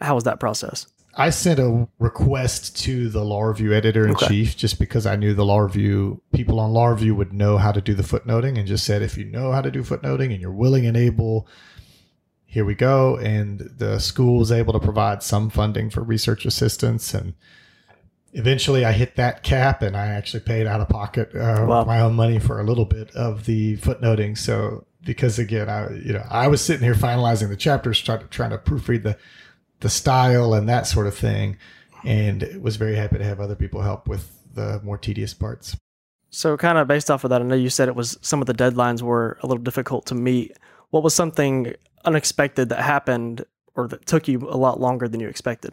how 0.00 0.14
was 0.14 0.24
that 0.24 0.40
process? 0.40 0.86
I 1.16 1.30
sent 1.30 1.58
a 1.58 1.88
request 1.98 2.76
to 2.84 3.08
the 3.08 3.24
law 3.24 3.42
review 3.42 3.74
editor 3.74 4.06
in 4.06 4.12
Okay. 4.12 4.28
chief 4.28 4.56
just 4.56 4.78
because 4.78 5.06
I 5.06 5.16
knew 5.16 5.34
the 5.34 5.44
law 5.44 5.58
review 5.58 6.22
people 6.32 6.60
on 6.60 6.72
law 6.72 6.86
review 6.86 7.14
would 7.16 7.32
know 7.32 7.58
how 7.58 7.72
to 7.72 7.80
do 7.80 7.94
the 7.94 8.04
footnoting 8.04 8.56
and 8.56 8.66
just 8.66 8.84
said, 8.86 9.02
if 9.02 9.18
you 9.18 9.24
know 9.24 9.50
how 9.52 9.60
to 9.60 9.70
do 9.70 9.82
footnoting 9.82 10.32
and 10.32 10.40
you're 10.40 10.52
willing 10.52 10.86
and 10.86 10.96
able, 10.96 11.48
here 12.46 12.64
we 12.64 12.76
go. 12.76 13.16
And 13.16 13.58
the 13.76 13.98
school 13.98 14.38
was 14.38 14.52
able 14.52 14.72
to 14.72 14.78
provide 14.78 15.22
some 15.22 15.50
funding 15.50 15.90
for 15.90 16.02
research 16.02 16.46
assistance. 16.46 17.12
And 17.12 17.34
eventually 18.32 18.84
I 18.84 18.92
hit 18.92 19.16
that 19.16 19.42
cap 19.42 19.82
and 19.82 19.96
I 19.96 20.06
actually 20.08 20.40
paid 20.40 20.66
out 20.66 20.80
of 20.80 20.88
pocket 20.88 21.34
uh, 21.34 21.64
Wow. 21.66 21.84
my 21.84 22.00
own 22.00 22.14
money 22.14 22.38
for 22.38 22.60
a 22.60 22.64
little 22.64 22.84
bit 22.84 23.10
of 23.14 23.46
the 23.46 23.76
footnoting. 23.78 24.36
So, 24.38 24.84
because 25.04 25.38
again, 25.38 25.68
I, 25.68 25.90
you 25.94 26.12
know, 26.12 26.24
I 26.28 26.48
was 26.48 26.60
sitting 26.60 26.84
here 26.84 26.94
finalizing 26.94 27.48
the 27.48 27.56
chapters, 27.56 28.00
trying 28.00 28.20
to, 28.20 28.26
trying 28.26 28.50
to 28.50 28.58
proofread 28.58 29.02
the, 29.02 29.16
the 29.80 29.88
style 29.88 30.54
and 30.54 30.68
that 30.68 30.86
sort 30.86 31.06
of 31.06 31.14
thing. 31.16 31.56
And 32.04 32.58
was 32.62 32.76
very 32.76 32.96
happy 32.96 33.18
to 33.18 33.24
have 33.24 33.40
other 33.40 33.54
people 33.54 33.82
help 33.82 34.08
with 34.08 34.30
the 34.54 34.80
more 34.82 34.96
tedious 34.96 35.34
parts. 35.34 35.76
So, 36.30 36.56
kind 36.56 36.78
of 36.78 36.86
based 36.88 37.10
off 37.10 37.24
of 37.24 37.30
that, 37.30 37.42
I 37.42 37.44
know 37.44 37.54
you 37.56 37.68
said 37.70 37.88
it 37.88 37.94
was 37.94 38.16
some 38.22 38.40
of 38.40 38.46
the 38.46 38.54
deadlines 38.54 39.02
were 39.02 39.36
a 39.42 39.46
little 39.46 39.62
difficult 39.62 40.06
to 40.06 40.14
meet. 40.14 40.56
What 40.90 41.02
was 41.02 41.14
something 41.14 41.74
unexpected 42.04 42.68
that 42.70 42.80
happened 42.82 43.44
or 43.74 43.86
that 43.88 44.06
took 44.06 44.28
you 44.28 44.38
a 44.48 44.56
lot 44.56 44.80
longer 44.80 45.08
than 45.08 45.20
you 45.20 45.28
expected? 45.28 45.72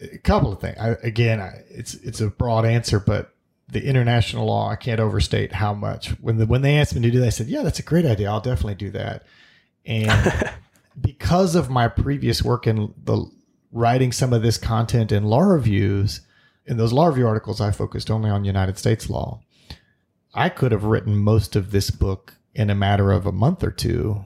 A 0.00 0.18
couple 0.18 0.52
of 0.52 0.60
things. 0.60 0.76
I, 0.78 0.90
again, 1.02 1.40
I, 1.40 1.62
it's 1.70 1.94
it's 1.94 2.20
a 2.20 2.28
broad 2.28 2.64
answer, 2.64 2.98
but 2.98 3.34
the 3.68 3.84
international 3.84 4.46
law, 4.46 4.68
I 4.68 4.76
can't 4.76 5.00
overstate 5.00 5.52
how 5.52 5.74
much. 5.74 6.10
When 6.20 6.38
the 6.38 6.46
when 6.46 6.62
they 6.62 6.78
asked 6.78 6.94
me 6.94 7.02
to 7.02 7.10
do 7.10 7.20
that, 7.20 7.26
I 7.26 7.30
said, 7.30 7.48
"Yeah, 7.48 7.62
that's 7.62 7.78
a 7.78 7.84
great 7.84 8.04
idea. 8.04 8.30
I'll 8.30 8.40
definitely 8.40 8.74
do 8.74 8.90
that." 8.90 9.24
And 9.86 10.50
because 11.00 11.54
of 11.54 11.70
my 11.70 11.88
previous 11.88 12.42
work 12.42 12.66
in 12.66 12.94
the 13.04 13.26
writing 13.70 14.12
some 14.12 14.32
of 14.32 14.42
this 14.42 14.58
content 14.58 15.12
in 15.12 15.24
law 15.24 15.40
reviews, 15.40 16.20
in 16.66 16.76
those 16.76 16.92
law 16.92 17.06
review 17.06 17.26
articles, 17.26 17.60
I 17.60 17.70
focused 17.70 18.10
only 18.10 18.28
on 18.28 18.44
United 18.44 18.78
States 18.78 19.08
law. 19.08 19.40
I 20.34 20.48
could 20.48 20.72
have 20.72 20.84
written 20.84 21.16
most 21.16 21.56
of 21.56 21.70
this 21.70 21.90
book 21.90 22.34
in 22.54 22.70
a 22.70 22.74
matter 22.74 23.12
of 23.12 23.26
a 23.26 23.32
month 23.32 23.62
or 23.62 23.70
two 23.70 24.24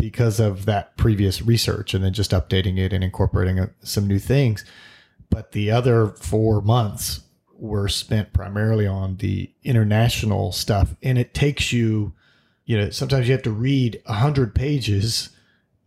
because 0.00 0.40
of 0.40 0.64
that 0.64 0.96
previous 0.96 1.42
research 1.42 1.94
and 1.94 2.02
then 2.02 2.12
just 2.12 2.30
updating 2.30 2.78
it 2.78 2.92
and 2.92 3.04
incorporating 3.04 3.58
uh, 3.58 3.66
some 3.82 4.06
new 4.06 4.18
things. 4.18 4.64
But 5.28 5.52
the 5.52 5.70
other 5.70 6.08
four 6.08 6.60
months 6.60 7.20
were 7.54 7.88
spent 7.88 8.32
primarily 8.32 8.86
on 8.86 9.16
the 9.18 9.50
international 9.62 10.52
stuff. 10.52 10.94
And 11.02 11.18
it 11.18 11.34
takes 11.34 11.72
you, 11.72 12.14
you 12.64 12.78
know, 12.78 12.90
sometimes 12.90 13.28
you 13.28 13.32
have 13.32 13.42
to 13.42 13.50
read 13.50 14.02
a 14.06 14.14
hundred 14.14 14.54
pages 14.54 15.30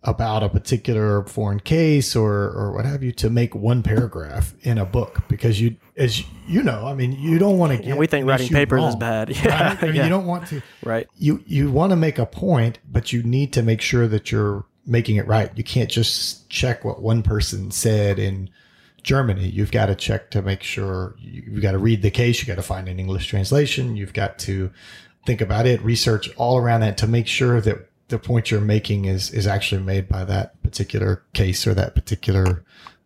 about 0.06 0.44
a 0.44 0.50
particular 0.50 1.24
foreign 1.24 1.60
case 1.62 2.16
or 2.16 2.32
or 2.50 2.74
what 2.74 2.86
have 2.86 3.02
you 3.04 3.12
to 3.14 3.30
make 3.30 3.56
one 3.56 3.82
paragraph 3.82 4.54
in 4.64 4.78
a 4.78 4.86
book 4.86 5.22
because 5.30 5.62
you 5.62 5.76
as 5.96 6.22
you 6.46 6.62
know 6.62 6.86
i 6.86 6.94
mean 6.94 7.14
you 7.14 7.40
don't 7.40 7.58
want 7.58 7.72
to 7.72 7.78
get 7.78 7.88
And 7.92 7.98
we 7.98 8.08
think 8.08 8.28
writing 8.28 8.50
papers 8.50 8.84
is 8.84 8.96
bad. 8.98 9.30
Yeah, 9.36 9.70
right? 9.70 9.82
I 9.84 9.86
mean, 9.86 9.96
yeah. 9.96 10.04
you 10.04 10.10
don't 10.10 10.26
want 10.26 10.48
to 10.48 10.62
Right. 10.84 11.08
you 11.18 11.42
you 11.48 11.72
want 11.72 11.92
to 11.92 11.96
make 11.96 12.20
a 12.20 12.26
point, 12.26 12.80
but 12.92 13.14
you 13.14 13.24
need 13.24 13.54
to 13.54 13.62
make 13.64 13.80
sure 13.82 14.08
that 14.08 14.32
you're 14.32 14.66
making 14.86 15.16
it 15.16 15.26
right. 15.26 15.50
You 15.56 15.64
can't 15.64 15.90
just 15.90 16.50
check 16.50 16.84
what 16.84 17.02
one 17.02 17.24
person 17.24 17.72
said 17.72 18.20
in 18.20 18.50
Germany. 19.04 19.48
You've 19.48 19.72
got 19.72 19.86
to 19.86 19.96
check 19.96 20.32
to 20.32 20.42
make 20.42 20.64
sure 20.64 21.16
you- 21.20 21.44
you've 21.52 21.62
got 21.62 21.72
to 21.72 21.78
read 21.78 22.02
the 22.02 22.12
case. 22.12 22.42
You 22.42 22.48
got 22.48 22.56
to 22.56 22.62
find 22.62 22.90
an 22.90 23.00
English 23.00 23.28
translation. 23.28 23.96
You've 23.96 24.14
got 24.14 24.38
to 24.40 24.72
think 25.26 25.40
about 25.40 25.66
it, 25.66 25.82
research 25.82 26.30
all 26.36 26.58
around 26.58 26.82
that 26.82 26.98
to 26.98 27.08
make 27.08 27.28
sure 27.28 27.62
that 27.62 27.88
the 28.14 28.20
point 28.20 28.52
you're 28.52 28.62
making 28.62 29.06
is 29.06 29.32
is 29.32 29.48
actually 29.48 29.82
made 29.82 30.08
by 30.08 30.24
that 30.24 30.62
particular 30.62 31.24
case 31.34 31.66
or 31.66 31.74
that 31.74 31.96
particular 31.96 32.64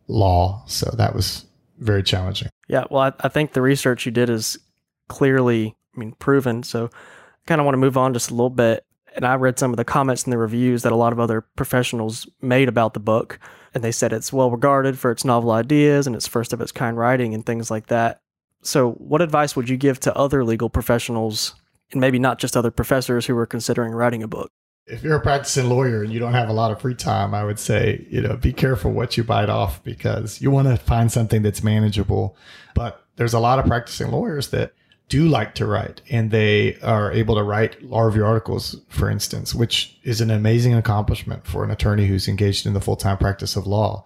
law. 0.07 0.63
So 0.67 0.93
that 0.97 1.15
was 1.15 1.45
very 1.79 2.03
challenging. 2.03 2.49
Yeah. 2.67 2.83
Well, 2.91 3.03
I, 3.03 3.13
I 3.21 3.29
think 3.29 3.53
the 3.53 3.61
research 3.61 4.05
you 4.05 4.11
did 4.11 4.29
is 4.29 4.59
clearly, 5.07 5.75
I 5.95 5.99
mean, 5.99 6.11
proven. 6.19 6.63
So, 6.63 6.85
I 6.85 7.45
kind 7.45 7.61
of 7.61 7.65
want 7.65 7.75
to 7.75 7.79
move 7.79 7.95
on 7.97 8.13
just 8.13 8.29
a 8.29 8.33
little 8.33 8.49
bit. 8.49 8.83
And 9.15 9.25
I 9.25 9.35
read 9.35 9.57
some 9.57 9.71
of 9.71 9.77
the 9.77 9.85
comments 9.85 10.25
and 10.25 10.33
the 10.33 10.37
reviews 10.37 10.83
that 10.83 10.91
a 10.91 10.97
lot 10.97 11.13
of 11.13 11.19
other 11.19 11.41
professionals 11.55 12.27
made 12.41 12.67
about 12.67 12.93
the 12.93 12.99
book. 12.99 13.39
And 13.73 13.83
they 13.83 13.93
said 13.93 14.11
it's 14.11 14.33
well 14.33 14.51
regarded 14.51 14.99
for 14.99 15.09
its 15.09 15.23
novel 15.23 15.51
ideas 15.51 16.05
and 16.05 16.15
its 16.15 16.27
first 16.27 16.51
of 16.51 16.59
its 16.59 16.73
kind 16.73 16.97
writing 16.97 17.33
and 17.33 17.45
things 17.45 17.71
like 17.71 17.87
that. 17.87 18.19
So, 18.61 18.91
what 18.91 19.21
advice 19.21 19.55
would 19.55 19.69
you 19.69 19.77
give 19.77 20.01
to 20.01 20.15
other 20.17 20.43
legal 20.43 20.69
professionals, 20.69 21.55
and 21.93 22.01
maybe 22.01 22.19
not 22.19 22.39
just 22.39 22.57
other 22.57 22.71
professors 22.71 23.25
who 23.25 23.37
are 23.37 23.45
considering 23.45 23.93
writing 23.93 24.21
a 24.21 24.27
book? 24.27 24.51
If 24.87 25.03
you're 25.03 25.17
a 25.17 25.21
practicing 25.21 25.69
lawyer 25.69 26.01
and 26.01 26.13
you 26.13 26.19
don't 26.19 26.33
have 26.33 26.49
a 26.49 26.53
lot 26.53 26.71
of 26.71 26.81
free 26.81 26.95
time, 26.95 27.33
I 27.33 27.43
would 27.43 27.59
say, 27.59 28.05
you 28.09 28.21
know, 28.21 28.37
be 28.37 28.53
careful 28.53 28.91
what 28.91 29.17
you 29.17 29.23
bite 29.23 29.49
off 29.49 29.83
because 29.83 30.41
you 30.41 30.49
want 30.49 30.67
to 30.69 30.77
find 30.77 31.11
something 31.11 31.41
that's 31.41 31.61
manageable. 31.61 32.37
But 32.73 33.03
there's 33.17 33.33
a 33.33 33.39
lot 33.39 33.59
of 33.59 33.65
practicing 33.65 34.11
lawyers 34.11 34.49
that 34.49 34.73
do 35.09 35.27
like 35.27 35.55
to 35.55 35.65
write 35.65 36.01
and 36.09 36.31
they 36.31 36.77
are 36.81 37.11
able 37.11 37.35
to 37.35 37.43
write 37.43 37.81
law 37.83 38.01
review 38.01 38.25
articles, 38.25 38.79
for 38.89 39.09
instance, 39.09 39.53
which 39.53 39.97
is 40.03 40.21
an 40.21 40.31
amazing 40.31 40.73
accomplishment 40.73 41.45
for 41.45 41.63
an 41.63 41.71
attorney 41.71 42.07
who's 42.07 42.27
engaged 42.27 42.65
in 42.65 42.73
the 42.73 42.81
full 42.81 42.97
time 42.97 43.17
practice 43.17 43.55
of 43.55 43.67
law. 43.67 44.05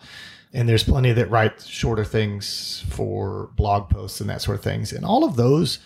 And 0.53 0.67
there's 0.67 0.83
plenty 0.83 1.13
that 1.13 1.29
write 1.29 1.61
shorter 1.61 2.03
things 2.03 2.83
for 2.89 3.51
blog 3.55 3.89
posts 3.89 4.19
and 4.19 4.29
that 4.29 4.41
sort 4.41 4.57
of 4.57 4.63
things. 4.63 4.91
And 4.91 5.05
all 5.05 5.23
of 5.23 5.37
those 5.37 5.79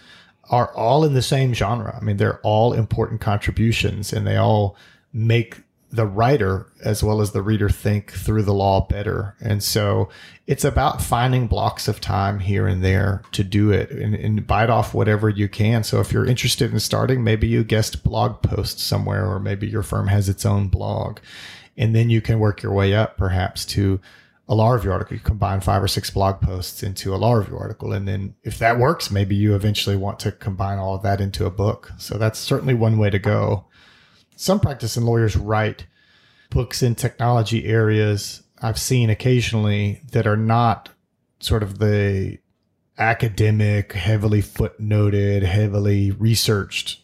are 0.50 0.74
all 0.76 1.04
in 1.04 1.14
the 1.14 1.22
same 1.22 1.54
genre. 1.54 1.98
I 2.00 2.04
mean, 2.04 2.18
they're 2.18 2.40
all 2.42 2.74
important 2.74 3.22
contributions 3.22 4.14
and 4.14 4.26
they 4.26 4.38
all 4.38 4.76
make 5.14 5.62
the 5.92 6.06
writer 6.06 6.68
as 6.84 7.04
well 7.04 7.22
as 7.22 7.32
the 7.32 7.42
reader 7.42 7.70
think 7.70 8.12
through 8.12 8.44
the 8.44 8.54
law 8.54 8.86
better. 8.88 9.36
And 9.40 9.64
so 9.64 10.10
it's 10.46 10.66
about 10.66 11.02
finding 11.02 11.48
blocks 11.48 11.88
of 11.88 12.02
time 12.02 12.40
here 12.40 12.68
and 12.68 12.84
there 12.84 13.22
to 13.32 13.44
do 13.44 13.72
it 13.72 13.92
and, 13.92 14.14
and 14.14 14.46
bite 14.46 14.70
off 14.70 14.94
whatever 14.94 15.30
you 15.30 15.48
can. 15.48 15.84
So 15.84 16.00
if 16.02 16.12
you're 16.12 16.26
interested 16.26 16.72
in 16.72 16.80
starting, 16.80 17.24
maybe 17.24 17.48
you 17.48 17.64
guest 17.64 18.04
blog 18.04 18.42
post 18.42 18.80
somewhere, 18.80 19.26
or 19.26 19.40
maybe 19.40 19.68
your 19.68 19.84
firm 19.84 20.08
has 20.08 20.28
its 20.28 20.46
own 20.46 20.68
blog. 20.68 21.20
And 21.78 21.96
then 21.96 22.10
you 22.10 22.22
can 22.22 22.40
work 22.40 22.62
your 22.62 22.74
way 22.74 22.94
up 22.94 23.18
perhaps 23.18 23.66
to 23.68 24.00
a 24.48 24.56
law 24.56 24.72
review 24.72 24.92
article. 24.92 25.16
You 25.16 25.22
combine 25.22 25.62
five 25.62 25.82
or 25.82 25.88
six 25.88 26.10
blog 26.10 26.42
posts 26.42 26.84
into 26.84 27.14
a 27.14 27.18
law 27.18 27.34
review 27.34 27.58
article. 27.58 27.94
And 27.94 28.08
then 28.08 28.36
if 28.44 28.60
that 28.60 28.78
works, 28.78 29.10
maybe 29.10 29.36
you 29.36 29.56
eventually 29.56 29.96
want 29.96 30.20
to 30.20 30.32
combine 30.32 30.78
all 30.78 30.96
of 30.96 31.04
that 31.04 31.22
into 31.22 31.46
a 31.46 31.52
book. 31.52 31.92
So 31.98 32.18
that's 32.18 32.40
certainly 32.40 32.74
one 32.74 32.98
way 32.98 33.10
to 33.10 33.20
go. 33.20 33.66
Some 34.36 34.60
practicing 34.60 35.04
lawyers 35.04 35.36
write 35.36 35.88
books 36.50 36.84
in 36.84 36.96
technology 36.96 37.66
areas 37.66 38.44
I've 38.62 38.80
seen 38.80 39.10
occasionally 39.10 40.02
that 40.12 40.28
are 40.28 40.38
not 40.38 40.90
sort 41.40 41.64
of 41.64 41.80
the 41.80 42.40
academic, 42.98 43.94
heavily 43.94 44.42
footnoted, 44.42 45.44
heavily 45.44 46.12
researched 46.12 47.02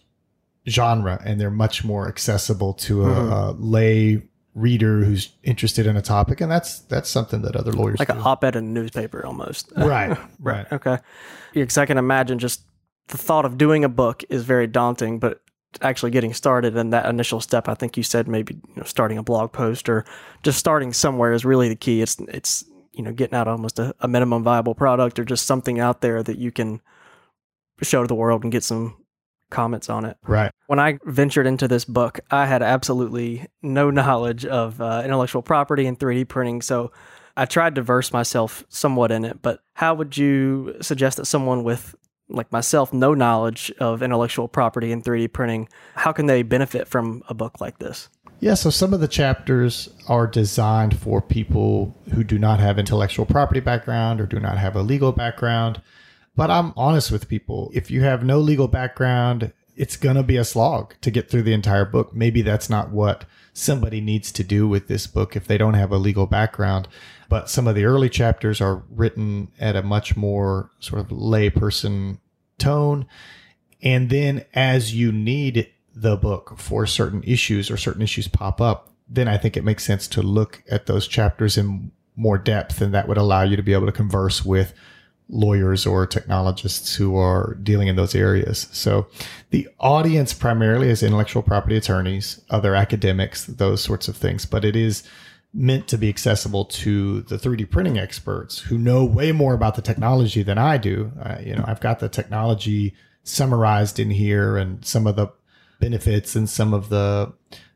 genre, 0.68 1.22
and 1.26 1.40
they're 1.40 1.52
much 1.52 1.84
more 1.84 2.08
accessible 2.08 2.74
to 2.74 3.04
a, 3.04 3.08
mm-hmm. 3.08 3.32
a 3.32 3.52
lay 3.52 4.24
reader 4.54 5.04
who's 5.04 5.30
interested 5.44 5.86
in 5.88 5.96
a 5.96 6.02
topic, 6.02 6.42
and 6.42 6.52
that's 6.52 6.80
that's 6.80 7.10
something 7.10 7.42
that 7.44 7.56
other 7.56 7.72
lawyers 7.72 8.00
Like 8.00 8.10
do. 8.10 8.16
an 8.16 8.22
op 8.24 8.44
ed 8.44 8.56
in 8.56 8.66
a 8.66 8.68
newspaper 8.68 9.26
almost. 9.26 9.72
right, 9.78 10.18
right. 10.40 10.72
Okay. 10.72 10.98
because 11.54 11.78
I 11.78 11.86
can 11.86 11.98
imagine 11.98 12.40
just 12.40 12.62
the 13.08 13.18
thought 13.18 13.46
of 13.46 13.58
doing 13.58 13.84
a 13.84 13.90
book 13.90 14.24
is 14.30 14.44
very 14.44 14.68
daunting, 14.68 15.20
but 15.20 15.42
actually 15.82 16.12
getting 16.12 16.34
started 16.34 16.76
and 16.76 16.92
that 16.92 17.06
initial 17.06 17.40
step, 17.40 17.70
I 17.70 17.76
think 17.76 17.96
you 17.96 18.04
said 18.04 18.28
maybe 18.28 18.56
you 18.56 18.76
know, 18.76 18.84
starting 18.84 19.18
a 19.18 19.24
blog 19.24 19.54
post 19.54 19.88
or 19.88 20.04
just 20.44 20.60
starting 20.60 20.92
somewhere 20.92 21.32
is 21.32 21.46
really 21.46 21.70
the 21.70 21.76
key. 21.76 22.02
It's 22.02 22.20
it's 22.28 22.66
you 22.92 23.04
know 23.04 23.14
getting 23.14 23.36
out 23.36 23.48
almost 23.48 23.80
a, 23.80 23.96
a 24.02 24.08
minimum 24.08 24.44
viable 24.44 24.76
product 24.76 25.18
or 25.18 25.24
just 25.24 25.46
something 25.46 25.80
out 25.80 26.02
there 26.02 26.22
that 26.24 26.38
you 26.38 26.52
can 26.52 26.82
show 27.82 28.02
to 28.02 28.08
the 28.08 28.16
world 28.16 28.44
and 28.44 28.52
get 28.52 28.64
some 28.64 28.98
comments 29.52 29.90
on 29.90 30.06
it. 30.06 30.18
Right. 30.24 30.52
When 30.68 30.80
I 30.80 30.98
ventured 31.04 31.46
into 31.46 31.68
this 31.68 31.86
book, 31.86 32.20
I 32.32 32.46
had 32.48 32.64
absolutely 32.64 33.46
no 33.62 33.92
knowledge 33.92 34.46
of 34.46 34.82
uh, 34.82 35.04
intellectual 35.06 35.42
property 35.44 35.86
and 35.86 36.00
3D 36.00 36.28
printing. 36.28 36.62
So 36.62 36.92
I 37.38 37.46
tried 37.46 37.76
to 37.76 37.82
verse 37.82 38.12
myself 38.12 38.66
somewhat 38.70 39.12
in 39.12 39.26
it. 39.26 39.42
But 39.42 39.60
how 39.74 39.94
would 39.94 40.18
you 40.18 40.76
suggest 40.82 41.18
that 41.18 41.26
someone 41.26 41.64
with, 41.64 41.96
like 42.30 42.52
myself, 42.52 42.94
no 42.94 43.14
knowledge 43.14 43.72
of 43.80 44.02
intellectual 44.02 44.48
property 44.48 44.92
and 44.92 45.04
3D 45.04 45.32
printing, 45.32 45.70
how 45.96 46.12
can 46.12 46.26
they 46.26 46.44
benefit 46.44 46.88
from 46.88 47.22
a 47.30 47.34
book 47.34 47.62
like 47.62 47.80
this? 47.80 48.10
Yeah, 48.40 48.56
so 48.56 48.72
some 48.72 48.92
of 48.92 49.02
the 49.02 49.08
chapters 49.08 49.88
are 50.08 50.26
designed 50.26 50.98
for 50.98 51.22
people 51.22 51.96
who 52.14 52.24
do 52.24 52.40
not 52.40 52.60
have 52.60 52.80
intellectual 52.80 53.28
property 53.28 53.60
background 53.60 54.20
or 54.20 54.26
do 54.26 54.40
not 54.40 54.58
have 54.58 54.76
a 54.76 54.82
legal 54.82 55.12
background. 55.12 55.80
But 56.36 56.50
I'm 56.50 56.74
honest 56.76 57.12
with 57.12 57.28
people. 57.28 57.72
If 57.74 57.92
you 57.92 58.02
have 58.04 58.24
no 58.24 58.40
legal 58.40 58.68
background 58.68 59.52
it's 59.76 59.98
going 59.98 60.16
to 60.16 60.24
be 60.24 60.38
a 60.38 60.44
slog 60.44 60.94
to 61.02 61.12
get 61.12 61.30
through 61.30 61.44
the 61.44 61.54
entire 61.54 61.86
book. 61.86 62.14
Maybe 62.14 62.42
that's 62.42 62.70
not 62.70 62.92
what 62.92 63.26
somebody 63.54 64.02
needs 64.02 64.32
to 64.34 64.44
do 64.44 64.68
with 64.68 64.88
this 64.88 65.08
book 65.08 65.36
if 65.36 65.48
they 65.48 65.58
don't 65.58 65.74
have 65.74 65.92
a 65.92 65.98
legal 65.98 66.28
background. 66.28 66.88
But 67.30 67.50
some 67.50 67.68
of 67.68 67.76
the 67.76 67.86
early 67.86 68.10
chapters 68.10 68.62
are 68.62 68.84
written 68.90 69.50
at 69.60 69.76
a 69.76 69.82
much 69.82 70.16
more 70.16 70.70
sort 70.80 71.02
of 71.02 71.08
layperson 71.08 72.20
tone. 72.58 73.08
And 73.82 74.10
then 74.10 74.46
as 74.54 74.94
you 74.94 75.12
need 75.12 75.68
the 75.96 76.18
book 76.18 76.58
for 76.58 76.86
certain 76.86 77.24
issues 77.24 77.72
or 77.72 77.78
certain 77.78 78.02
issues 78.02 78.28
pop 78.28 78.62
up, 78.62 78.90
then 79.08 79.28
I 79.28 79.38
think 79.38 79.58
it 79.58 79.64
makes 79.64 79.84
sense 79.84 80.08
to 80.10 80.22
look 80.22 80.64
at 80.70 80.86
those 80.86 81.08
chapters 81.08 81.58
in 81.58 81.92
more 82.16 82.38
depth 82.38 82.82
and 82.82 82.94
that 82.94 83.08
would 83.08 83.18
allow 83.18 83.42
you 83.42 83.56
to 83.56 83.64
be 83.64 83.74
able 83.74 83.88
to 83.88 83.92
converse 83.92 84.46
with 84.46 84.74
lawyers 85.32 85.86
or 85.86 86.06
technologists 86.06 86.96
who 86.96 87.16
are 87.16 87.58
dealing 87.64 87.88
in 87.88 87.96
those 87.96 88.14
areas. 88.14 88.68
So 88.72 89.08
the 89.50 89.68
audience 89.80 90.34
primarily 90.34 90.90
is 90.90 91.02
intellectual 91.02 91.42
property 91.42 91.78
attorneys, 91.78 92.42
other 92.50 92.76
academics, 92.76 93.46
those 93.46 93.82
sorts 93.82 94.08
of 94.08 94.18
things, 94.18 94.46
but 94.46 94.66
it 94.66 94.76
is 94.76 95.04
meant 95.54 95.88
to 95.88 95.98
be 95.98 96.10
accessible 96.10 96.66
to 96.66 97.22
the 97.22 97.38
3D 97.38 97.70
printing 97.70 97.98
experts 97.98 98.60
who 98.60 98.78
know 98.78 99.04
way 99.04 99.32
more 99.32 99.54
about 99.54 99.76
the 99.76 99.82
technology 99.82 100.44
than 100.44 100.58
I 100.58 100.78
do. 100.78 101.12
Uh, 101.22 101.38
you 101.44 101.56
know, 101.56 101.64
I've 101.68 101.82
got 101.82 102.00
the 102.00 102.10
technology 102.10 102.94
summarized 103.24 104.00
in 104.00 104.12
here 104.12 104.58
and 104.58 104.84
some 104.86 105.08
of 105.08 105.16
the 105.16 105.28
benefits 105.80 106.36
and 106.36 106.50
some 106.50 106.74
of 106.74 106.90
the 106.90 107.34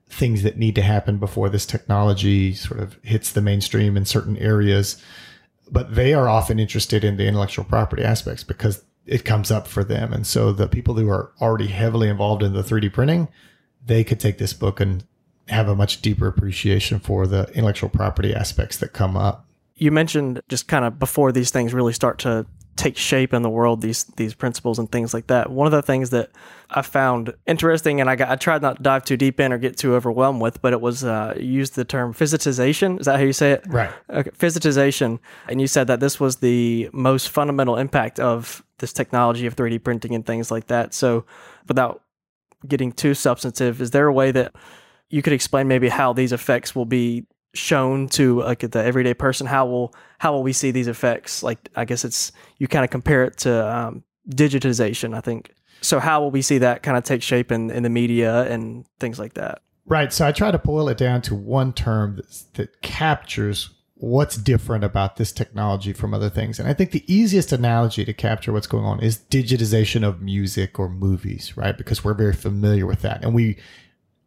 things 0.07 0.43
that 0.43 0.57
need 0.57 0.75
to 0.75 0.81
happen 0.81 1.17
before 1.17 1.49
this 1.49 1.65
technology 1.65 2.53
sort 2.53 2.79
of 2.79 2.97
hits 3.03 3.31
the 3.31 3.41
mainstream 3.41 3.97
in 3.97 4.05
certain 4.05 4.37
areas. 4.37 5.01
But 5.71 5.95
they 5.95 6.13
are 6.13 6.29
often 6.29 6.59
interested 6.59 7.03
in 7.03 7.17
the 7.17 7.25
intellectual 7.25 7.65
property 7.65 8.03
aspects 8.03 8.43
because 8.43 8.83
it 9.05 9.25
comes 9.25 9.51
up 9.51 9.67
for 9.67 9.83
them. 9.83 10.13
And 10.13 10.25
so 10.25 10.51
the 10.51 10.67
people 10.67 10.95
who 10.95 11.09
are 11.09 11.31
already 11.41 11.67
heavily 11.67 12.09
involved 12.09 12.43
in 12.43 12.53
the 12.53 12.63
3D 12.63 12.93
printing, 12.93 13.27
they 13.85 14.03
could 14.03 14.19
take 14.19 14.37
this 14.37 14.53
book 14.53 14.79
and 14.79 15.03
have 15.47 15.67
a 15.67 15.75
much 15.75 16.01
deeper 16.01 16.27
appreciation 16.27 16.99
for 16.99 17.27
the 17.27 17.47
intellectual 17.53 17.89
property 17.89 18.33
aspects 18.33 18.77
that 18.77 18.93
come 18.93 19.15
up. 19.15 19.45
You 19.75 19.91
mentioned 19.91 20.41
just 20.49 20.67
kind 20.67 20.85
of 20.85 20.97
before 20.97 21.31
these 21.31 21.51
things 21.51 21.73
really 21.73 21.93
start 21.93 22.17
to 22.19 22.45
take 22.75 22.97
shape 22.97 23.33
in 23.33 23.41
the 23.41 23.49
world 23.49 23.81
these 23.81 24.03
these 24.17 24.33
principles 24.33 24.79
and 24.79 24.91
things 24.91 25.13
like 25.13 25.27
that. 25.27 25.49
One 25.49 25.65
of 25.65 25.71
the 25.71 25.81
things 25.81 26.09
that 26.09 26.31
I 26.69 26.81
found 26.81 27.33
interesting, 27.45 28.01
and 28.01 28.09
I, 28.09 28.15
got, 28.15 28.29
I 28.29 28.35
tried 28.35 28.61
not 28.61 28.77
to 28.77 28.83
dive 28.83 29.05
too 29.05 29.17
deep 29.17 29.39
in 29.39 29.53
or 29.53 29.57
get 29.57 29.77
too 29.77 29.95
overwhelmed 29.95 30.41
with, 30.41 30.61
but 30.61 30.73
it 30.73 30.81
was 30.81 31.03
uh, 31.03 31.35
used 31.39 31.75
the 31.75 31.85
term 31.85 32.13
physicization. 32.13 32.99
Is 32.99 33.05
that 33.05 33.17
how 33.17 33.23
you 33.23 33.33
say 33.33 33.51
it? 33.51 33.65
Right. 33.67 33.91
Okay, 34.09 34.31
physicization, 34.31 35.19
and 35.47 35.61
you 35.61 35.67
said 35.67 35.87
that 35.87 35.99
this 35.99 36.19
was 36.19 36.37
the 36.37 36.89
most 36.91 37.29
fundamental 37.29 37.77
impact 37.77 38.19
of 38.19 38.63
this 38.79 38.91
technology 38.91 39.45
of 39.45 39.55
3D 39.55 39.83
printing 39.83 40.13
and 40.13 40.25
things 40.25 40.51
like 40.51 40.67
that. 40.67 40.93
So, 40.93 41.25
without 41.67 42.01
getting 42.67 42.91
too 42.91 43.13
substantive, 43.13 43.81
is 43.81 43.91
there 43.91 44.07
a 44.07 44.13
way 44.13 44.31
that 44.31 44.53
you 45.09 45.21
could 45.21 45.33
explain 45.33 45.67
maybe 45.67 45.87
how 45.87 46.13
these 46.13 46.33
effects 46.33 46.75
will 46.75 46.85
be 46.85 47.25
shown 47.55 48.07
to 48.09 48.41
like 48.41 48.59
the 48.59 48.83
everyday 48.83 49.13
person 49.13 49.47
how 49.47 49.65
will 49.65 49.93
how 50.19 50.31
will 50.31 50.43
we 50.43 50.53
see 50.53 50.71
these 50.71 50.87
effects? 50.87 51.43
Like 51.43 51.69
i 51.75 51.85
guess 51.85 52.05
it's 52.05 52.31
you 52.57 52.67
kind 52.67 52.83
of 52.83 52.91
compare 52.91 53.23
it 53.23 53.37
to 53.39 53.75
um, 53.75 54.03
digitization 54.29 55.15
i 55.15 55.21
think. 55.21 55.53
So 55.81 55.99
how 55.99 56.21
will 56.21 56.31
we 56.31 56.41
see 56.41 56.57
that 56.59 56.81
kind 56.81 56.97
of 56.97 57.03
take 57.03 57.21
shape 57.21 57.51
in, 57.51 57.69
in 57.69 57.83
the 57.83 57.89
media 57.89 58.49
and 58.51 58.85
things 58.99 59.19
like 59.19 59.33
that? 59.35 59.61
Right 59.85 60.11
so 60.11 60.27
i 60.27 60.31
try 60.31 60.51
to 60.51 60.59
boil 60.59 60.89
it 60.89 60.97
down 60.97 61.21
to 61.23 61.35
one 61.35 61.73
term 61.73 62.17
that, 62.17 62.43
that 62.53 62.81
captures 62.81 63.69
what's 63.97 64.35
different 64.35 64.83
about 64.83 65.15
this 65.15 65.31
technology 65.31 65.93
from 65.93 66.13
other 66.13 66.29
things. 66.29 66.59
And 66.59 66.67
i 66.67 66.73
think 66.73 66.91
the 66.91 67.03
easiest 67.13 67.51
analogy 67.51 68.03
to 68.05 68.13
capture 68.13 68.51
what's 68.51 68.67
going 68.67 68.85
on 68.85 68.99
is 69.01 69.19
digitization 69.29 70.03
of 70.03 70.21
music 70.21 70.79
or 70.79 70.89
movies 70.89 71.55
right? 71.55 71.77
Because 71.77 72.03
we're 72.03 72.13
very 72.13 72.33
familiar 72.33 72.85
with 72.85 73.01
that. 73.01 73.23
And 73.23 73.33
we 73.33 73.57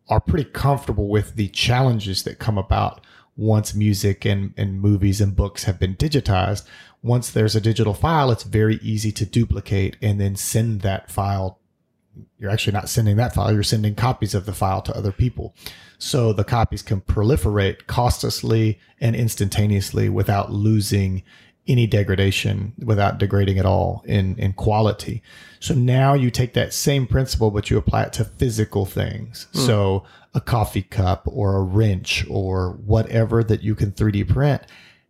are 0.08 0.20
pretty 0.20 0.49
comfortable 0.50 1.08
with 1.08 1.35
the 1.37 1.49
challenges 1.49 2.23
that 2.23 2.38
come 2.38 2.58
about 2.58 3.04
once 3.38 3.73
music 3.73 4.26
and, 4.26 4.52
and 4.57 4.83
movies 4.83 5.21
and 5.21 5.35
books 5.35 5.64
have 5.64 5.78
been 5.78 5.95
digitized, 5.95 6.64
once 7.02 7.30
there's 7.30 7.54
a 7.54 7.61
digital 7.61 7.95
file, 7.95 8.30
it's 8.30 8.42
very 8.42 8.76
easy 8.83 9.12
to 9.12 9.25
duplicate 9.25 9.97
and 10.02 10.21
then 10.21 10.35
send 10.35 10.80
that 10.80 11.11
file. 11.11 11.61
You're 12.37 12.50
actually 12.50 12.73
not 12.73 12.88
sending 12.88 13.16
that 13.16 13.33
file, 13.33 13.52
you're 13.52 13.62
sending 13.62 13.94
copies 13.94 14.35
of 14.35 14.44
the 14.44 14.53
file 14.53 14.83
to 14.83 14.96
other 14.96 15.12
people. 15.12 15.55
So 15.98 16.33
the 16.33 16.44
copies 16.44 16.83
can 16.83 17.01
proliferate 17.01 17.87
costlessly 17.87 18.81
and 19.01 19.14
instantaneously 19.14 20.09
without 20.09 20.51
losing 20.51 21.22
any 21.68 21.87
degradation 21.87 22.72
without 22.79 23.18
degrading 23.18 23.59
at 23.59 23.66
all 23.66 24.03
in, 24.07 24.37
in 24.38 24.55
quality. 24.55 25.22
So 25.61 25.74
now 25.74 26.14
you 26.14 26.31
take 26.31 26.55
that 26.55 26.72
same 26.72 27.07
principle, 27.07 27.51
but 27.51 27.68
you 27.68 27.77
apply 27.77 28.05
it 28.05 28.14
to 28.14 28.24
physical 28.24 28.87
things. 28.87 29.46
Mm. 29.53 29.66
So 29.66 30.05
a 30.34 30.40
coffee 30.40 30.82
cup 30.82 31.24
or 31.26 31.56
a 31.56 31.62
wrench 31.62 32.24
or 32.28 32.72
whatever 32.84 33.42
that 33.44 33.62
you 33.62 33.74
can 33.74 33.92
3D 33.92 34.28
print 34.28 34.62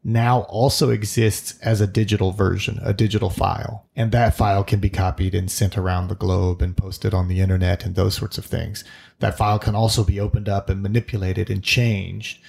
now 0.04 0.42
also 0.42 0.90
exists 0.90 1.58
as 1.60 1.80
a 1.80 1.86
digital 1.86 2.30
version, 2.32 2.78
a 2.82 2.94
digital 2.94 3.30
file. 3.30 3.86
And 3.96 4.12
that 4.12 4.34
file 4.34 4.64
can 4.64 4.80
be 4.80 4.90
copied 4.90 5.34
and 5.34 5.50
sent 5.50 5.76
around 5.76 6.08
the 6.08 6.14
globe 6.14 6.62
and 6.62 6.76
posted 6.76 7.12
on 7.12 7.28
the 7.28 7.40
internet 7.40 7.84
and 7.84 7.94
those 7.94 8.14
sorts 8.14 8.38
of 8.38 8.46
things. 8.46 8.84
That 9.18 9.36
file 9.36 9.58
can 9.58 9.74
also 9.74 10.04
be 10.04 10.20
opened 10.20 10.48
up 10.48 10.70
and 10.70 10.82
manipulated 10.82 11.50
and 11.50 11.62
changed. 11.62 12.40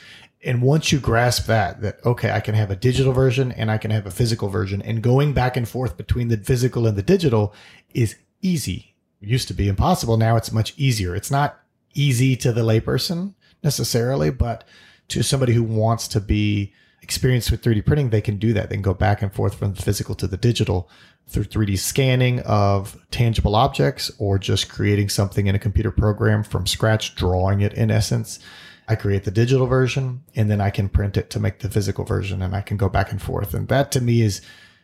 And 0.43 0.61
once 0.61 0.91
you 0.91 0.99
grasp 0.99 1.47
that, 1.47 1.81
that, 1.81 2.05
okay, 2.05 2.31
I 2.31 2.39
can 2.39 2.55
have 2.55 2.71
a 2.71 2.75
digital 2.75 3.11
version 3.11 3.51
and 3.51 3.69
I 3.69 3.77
can 3.77 3.91
have 3.91 4.05
a 4.05 4.11
physical 4.11 4.47
version 4.47 4.81
and 4.81 5.01
going 5.01 5.33
back 5.33 5.57
and 5.57 5.67
forth 5.67 5.97
between 5.97 6.29
the 6.29 6.37
physical 6.37 6.87
and 6.87 6.97
the 6.97 7.03
digital 7.03 7.53
is 7.93 8.15
easy. 8.41 8.95
It 9.21 9.27
used 9.27 9.49
to 9.49 9.53
be 9.53 9.67
impossible. 9.67 10.15
Now 10.15 10.37
it's 10.37 10.51
much 10.51 10.73
easier. 10.77 11.13
It's 11.13 11.31
not 11.31 11.59
easy 11.93 12.35
to 12.37 12.51
the 12.51 12.61
layperson 12.61 13.33
necessarily, 13.63 14.29
but 14.29 14.63
to 15.09 15.23
somebody 15.23 15.53
who 15.53 15.63
wants 15.63 16.07
to 16.09 16.19
be 16.19 16.73
experienced 17.01 17.51
with 17.51 17.61
3D 17.61 17.85
printing, 17.85 18.09
they 18.09 18.21
can 18.21 18.37
do 18.37 18.53
that. 18.53 18.69
They 18.69 18.75
can 18.75 18.83
go 18.83 18.93
back 18.93 19.21
and 19.21 19.33
forth 19.33 19.55
from 19.55 19.73
the 19.73 19.81
physical 19.81 20.15
to 20.15 20.27
the 20.27 20.37
digital 20.37 20.89
through 21.27 21.45
3D 21.45 21.77
scanning 21.77 22.39
of 22.41 22.97
tangible 23.11 23.55
objects 23.55 24.11
or 24.17 24.39
just 24.39 24.69
creating 24.69 25.09
something 25.09 25.47
in 25.47 25.55
a 25.55 25.59
computer 25.59 25.91
program 25.91 26.43
from 26.43 26.65
scratch, 26.65 27.15
drawing 27.15 27.61
it 27.61 27.73
in 27.73 27.91
essence. 27.91 28.39
I 28.87 28.95
create 28.95 29.23
the 29.23 29.31
digital 29.31 29.67
version 29.67 30.23
and 30.35 30.49
then 30.49 30.59
I 30.59 30.71
can 30.71 30.89
print 30.89 31.17
it 31.17 31.29
to 31.31 31.39
make 31.39 31.59
the 31.59 31.69
physical 31.69 32.03
version 32.03 32.41
and 32.41 32.55
I 32.55 32.61
can 32.61 32.77
go 32.77 32.89
back 32.89 33.11
and 33.11 33.21
forth. 33.21 33.53
And 33.53 33.67
that 33.67 33.91
to 33.93 34.01
me 34.01 34.21
is 34.21 34.41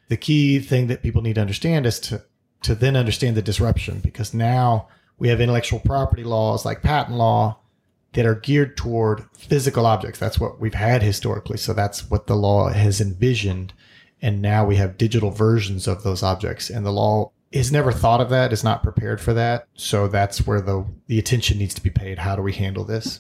the 0.10 0.18
key 0.18 0.60
thing 0.60 0.88
that 0.88 1.02
people 1.02 1.24
need 1.24 1.36
to 1.36 1.42
understand 1.42 1.88
is 1.88 2.00
to, 2.02 2.24
to 2.62 2.76
then 2.76 2.96
understand 2.96 3.36
the 3.36 3.42
disruption 3.42 4.00
because 4.00 4.34
now 4.34 4.88
we 5.18 5.30
have 5.30 5.42
intellectual 5.42 5.80
property 5.80 6.24
laws 6.24 6.66
like 6.66 6.82
patent 6.82 7.18
law 7.18 7.60
that 8.14 8.26
are 8.26 8.36
geared 8.36 8.78
toward 8.78 9.26
physical 9.38 9.86
objects. 9.86 10.20
That's 10.20 10.40
what 10.40 10.60
we've 10.60 10.74
had 10.74 11.04
historically. 11.04 11.58
So 11.58 11.74
that's 11.74 12.10
what 12.10 12.28
the 12.28 12.36
law 12.36 12.70
has 12.70 13.02
envisioned. 13.02 13.74
And 14.22 14.42
now 14.42 14.66
we 14.66 14.78
have 14.78 14.98
digital 14.98 15.32
versions 15.32 15.88
of 15.88 16.04
those 16.04 16.24
objects. 16.24 16.70
And 16.70 16.86
the 16.86 16.92
law 16.92 17.32
has 17.54 17.72
never 17.72 17.92
thought 17.92 18.22
of 18.22 18.30
that, 18.30 18.54
is 18.54 18.64
not 18.64 18.84
prepared 18.84 19.20
for 19.20 19.34
that. 19.34 19.68
So 19.76 20.08
that's 20.08 20.48
where 20.48 20.62
the, 20.62 20.86
the 21.08 21.20
attention 21.20 21.58
needs 21.58 21.74
to 21.74 21.84
be 21.84 21.90
paid. 21.90 22.20
How 22.20 22.36
do 22.36 22.42
we 22.42 22.54
handle 22.54 22.86
this? 22.86 23.20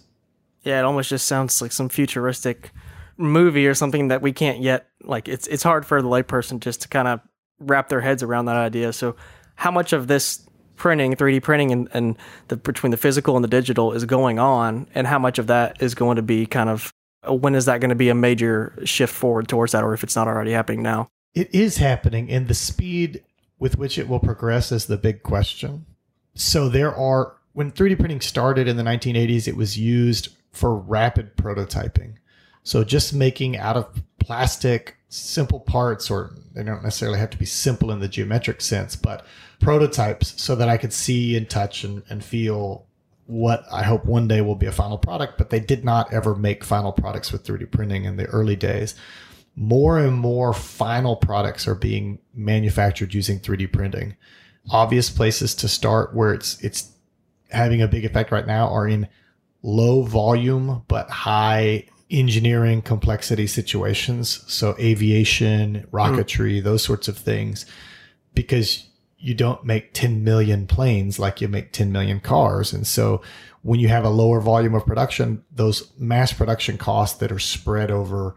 Yeah, 0.63 0.79
it 0.79 0.85
almost 0.85 1.09
just 1.09 1.27
sounds 1.27 1.61
like 1.61 1.71
some 1.71 1.89
futuristic 1.89 2.71
movie 3.17 3.67
or 3.67 3.73
something 3.73 4.09
that 4.09 4.21
we 4.21 4.33
can't 4.33 4.59
yet 4.59 4.87
like 5.03 5.29
it's 5.29 5.47
it's 5.47 5.63
hard 5.63 5.85
for 5.85 6.01
the 6.01 6.07
layperson 6.07 6.59
just 6.59 6.81
to 6.81 6.87
kind 6.89 7.07
of 7.07 7.21
wrap 7.59 7.87
their 7.87 8.01
heads 8.01 8.23
around 8.23 8.45
that 8.45 8.57
idea. 8.57 8.91
So 8.91 9.15
how 9.55 9.71
much 9.71 9.93
of 9.93 10.07
this 10.07 10.45
printing, 10.75 11.15
3D 11.15 11.41
printing, 11.41 11.71
and, 11.71 11.89
and 11.93 12.17
the 12.47 12.57
between 12.57 12.91
the 12.91 12.97
physical 12.97 13.35
and 13.35 13.43
the 13.43 13.49
digital 13.49 13.93
is 13.93 14.05
going 14.05 14.39
on, 14.39 14.87
and 14.95 15.07
how 15.07 15.19
much 15.19 15.39
of 15.39 15.47
that 15.47 15.81
is 15.81 15.95
going 15.95 16.15
to 16.15 16.21
be 16.21 16.45
kind 16.45 16.69
of 16.69 16.91
when 17.27 17.55
is 17.55 17.65
that 17.65 17.81
going 17.81 17.89
to 17.89 17.95
be 17.95 18.09
a 18.09 18.15
major 18.15 18.77
shift 18.83 19.13
forward 19.13 19.47
towards 19.47 19.71
that, 19.71 19.83
or 19.83 19.93
if 19.93 20.03
it's 20.03 20.15
not 20.15 20.27
already 20.27 20.51
happening 20.51 20.83
now? 20.83 21.07
It 21.33 21.53
is 21.53 21.77
happening, 21.77 22.29
and 22.29 22.47
the 22.47 22.53
speed 22.53 23.23
with 23.59 23.77
which 23.77 23.97
it 23.97 24.07
will 24.07 24.19
progress 24.19 24.71
is 24.71 24.85
the 24.85 24.97
big 24.97 25.23
question. 25.23 25.85
So 26.35 26.69
there 26.69 26.93
are 26.95 27.35
when 27.53 27.71
3D 27.71 27.97
printing 27.97 28.21
started 28.21 28.67
in 28.67 28.75
the 28.75 28.83
1980s, 28.83 29.47
it 29.47 29.55
was 29.55 29.79
used 29.79 30.29
for 30.51 30.75
rapid 30.75 31.37
prototyping. 31.37 32.15
So 32.65 32.83
just 32.83 33.13
making 33.13 33.57
out 33.57 33.77
of 33.77 34.01
plastic 34.19 34.97
simple 35.07 35.59
parts, 35.59 36.09
or 36.09 36.35
they 36.53 36.63
don't 36.63 36.83
necessarily 36.83 37.19
have 37.19 37.29
to 37.29 37.37
be 37.37 37.45
simple 37.45 37.91
in 37.91 37.99
the 37.99 38.07
geometric 38.07 38.59
sense, 38.59 38.95
but 38.95 39.23
prototypes 39.59 40.41
so 40.41 40.55
that 40.55 40.67
I 40.67 40.77
could 40.77 40.91
see 40.91 41.37
and 41.37 41.47
touch 41.47 41.83
and, 41.83 42.01
and 42.09 42.25
feel 42.25 42.87
what 43.27 43.65
I 43.71 43.83
hope 43.83 44.05
one 44.05 44.27
day 44.27 44.41
will 44.41 44.55
be 44.55 44.65
a 44.65 44.71
final 44.71 44.97
product. 44.97 45.37
But 45.37 45.51
they 45.51 45.59
did 45.59 45.85
not 45.85 46.11
ever 46.11 46.33
make 46.35 46.63
final 46.63 46.91
products 46.91 47.31
with 47.31 47.43
3D 47.43 47.69
printing 47.71 48.05
in 48.05 48.17
the 48.17 48.25
early 48.25 48.55
days. 48.55 48.95
More 49.55 49.99
and 49.99 50.17
more 50.17 50.51
final 50.51 51.15
products 51.15 51.67
are 51.67 51.75
being 51.75 52.17
manufactured 52.33 53.13
using 53.13 53.39
3D 53.39 53.71
printing. 53.71 54.17
Obvious 54.71 55.11
places 55.11 55.53
to 55.55 55.67
start 55.67 56.15
where 56.15 56.33
it's 56.33 56.59
it's 56.61 56.91
having 57.51 57.83
a 57.83 57.87
big 57.87 58.05
effect 58.05 58.31
right 58.31 58.47
now 58.47 58.67
are 58.69 58.87
in 58.87 59.07
low 59.61 60.01
volume 60.01 60.83
but 60.87 61.09
high 61.09 61.85
engineering 62.09 62.81
complexity 62.81 63.47
situations. 63.47 64.43
So 64.51 64.75
aviation, 64.79 65.87
rocketry, 65.91 66.59
mm. 66.59 66.63
those 66.63 66.83
sorts 66.83 67.07
of 67.07 67.17
things. 67.17 67.65
Because 68.33 68.87
you 69.17 69.33
don't 69.33 69.63
make 69.63 69.93
10 69.93 70.23
million 70.23 70.67
planes 70.67 71.17
like 71.17 71.41
you 71.41 71.47
make 71.47 71.71
10 71.71 71.91
million 71.91 72.19
cars. 72.19 72.73
And 72.73 72.85
so 72.85 73.21
when 73.63 73.79
you 73.79 73.87
have 73.87 74.05
a 74.05 74.09
lower 74.09 74.39
volume 74.39 74.75
of 74.75 74.85
production, 74.85 75.43
those 75.51 75.91
mass 75.97 76.31
production 76.31 76.77
costs 76.77 77.17
that 77.17 77.31
are 77.31 77.39
spread 77.39 77.89
over 77.89 78.35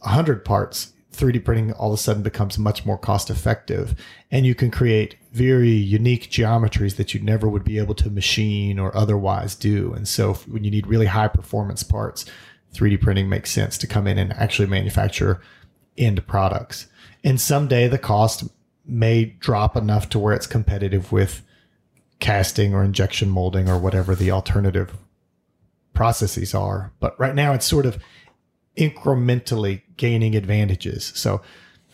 100 0.00 0.44
parts, 0.44 0.92
3D 1.12 1.42
printing 1.44 1.72
all 1.72 1.92
of 1.92 1.98
a 1.98 2.02
sudden 2.02 2.22
becomes 2.22 2.58
much 2.58 2.84
more 2.84 2.98
cost 2.98 3.30
effective. 3.30 3.94
And 4.30 4.44
you 4.44 4.54
can 4.54 4.70
create 4.70 5.16
very 5.32 5.70
unique 5.70 6.30
geometries 6.30 6.96
that 6.96 7.14
you 7.14 7.20
never 7.20 7.48
would 7.48 7.64
be 7.64 7.78
able 7.78 7.94
to 7.94 8.10
machine 8.10 8.78
or 8.78 8.94
otherwise 8.94 9.54
do. 9.54 9.94
And 9.94 10.06
so 10.06 10.34
when 10.34 10.64
you 10.64 10.70
need 10.70 10.86
really 10.86 11.06
high 11.06 11.28
performance 11.28 11.82
parts, 11.82 12.26
3D 12.78 13.00
printing 13.00 13.28
makes 13.28 13.50
sense 13.50 13.76
to 13.78 13.86
come 13.86 14.06
in 14.06 14.18
and 14.18 14.32
actually 14.34 14.68
manufacture 14.68 15.40
end 15.96 16.26
products. 16.26 16.86
And 17.24 17.40
someday 17.40 17.88
the 17.88 17.98
cost 17.98 18.44
may 18.86 19.24
drop 19.24 19.76
enough 19.76 20.08
to 20.10 20.18
where 20.18 20.34
it's 20.34 20.46
competitive 20.46 21.12
with 21.12 21.42
casting 22.20 22.74
or 22.74 22.84
injection 22.84 23.30
molding 23.30 23.68
or 23.68 23.78
whatever 23.78 24.14
the 24.14 24.30
alternative 24.30 24.96
processes 25.92 26.54
are. 26.54 26.92
But 27.00 27.18
right 27.18 27.34
now 27.34 27.52
it's 27.52 27.66
sort 27.66 27.86
of 27.86 27.98
incrementally 28.76 29.82
gaining 29.96 30.36
advantages. 30.36 31.12
So 31.14 31.42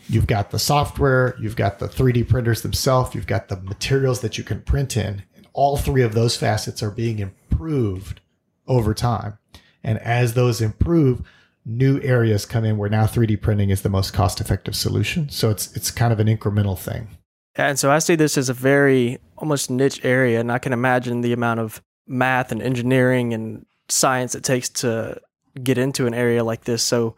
you've 0.08 0.26
got 0.26 0.50
the 0.50 0.58
software, 0.58 1.34
you've 1.40 1.56
got 1.56 1.78
the 1.78 1.88
3D 1.88 2.28
printers 2.28 2.62
themselves, 2.62 3.14
you've 3.14 3.26
got 3.26 3.48
the 3.48 3.56
materials 3.56 4.20
that 4.20 4.36
you 4.36 4.44
can 4.44 4.60
print 4.62 4.96
in. 4.96 5.22
And 5.34 5.48
all 5.52 5.76
three 5.76 6.02
of 6.02 6.14
those 6.14 6.36
facets 6.36 6.82
are 6.82 6.90
being 6.90 7.18
improved 7.18 8.20
over 8.66 8.94
time. 8.94 9.38
And 9.84 9.98
as 9.98 10.34
those 10.34 10.60
improve, 10.60 11.22
new 11.64 12.00
areas 12.00 12.46
come 12.46 12.64
in 12.64 12.76
where 12.78 12.90
now 12.90 13.06
3D 13.06 13.40
printing 13.40 13.70
is 13.70 13.82
the 13.82 13.88
most 13.88 14.12
cost 14.12 14.40
effective 14.40 14.74
solution. 14.74 15.28
So 15.28 15.50
it's 15.50 15.74
it's 15.76 15.90
kind 15.90 16.12
of 16.12 16.20
an 16.20 16.26
incremental 16.26 16.78
thing. 16.78 17.08
And 17.56 17.78
so 17.78 17.92
I 17.92 18.00
see 18.00 18.16
this 18.16 18.36
as 18.36 18.48
a 18.48 18.54
very 18.54 19.18
almost 19.36 19.70
niche 19.70 20.04
area, 20.04 20.40
and 20.40 20.50
I 20.50 20.58
can 20.58 20.72
imagine 20.72 21.20
the 21.20 21.32
amount 21.32 21.60
of 21.60 21.82
math 22.06 22.50
and 22.50 22.60
engineering 22.60 23.32
and 23.32 23.64
science 23.88 24.34
it 24.34 24.42
takes 24.42 24.68
to 24.68 25.20
get 25.62 25.78
into 25.78 26.06
an 26.06 26.14
area 26.14 26.42
like 26.42 26.64
this. 26.64 26.82
So 26.82 27.14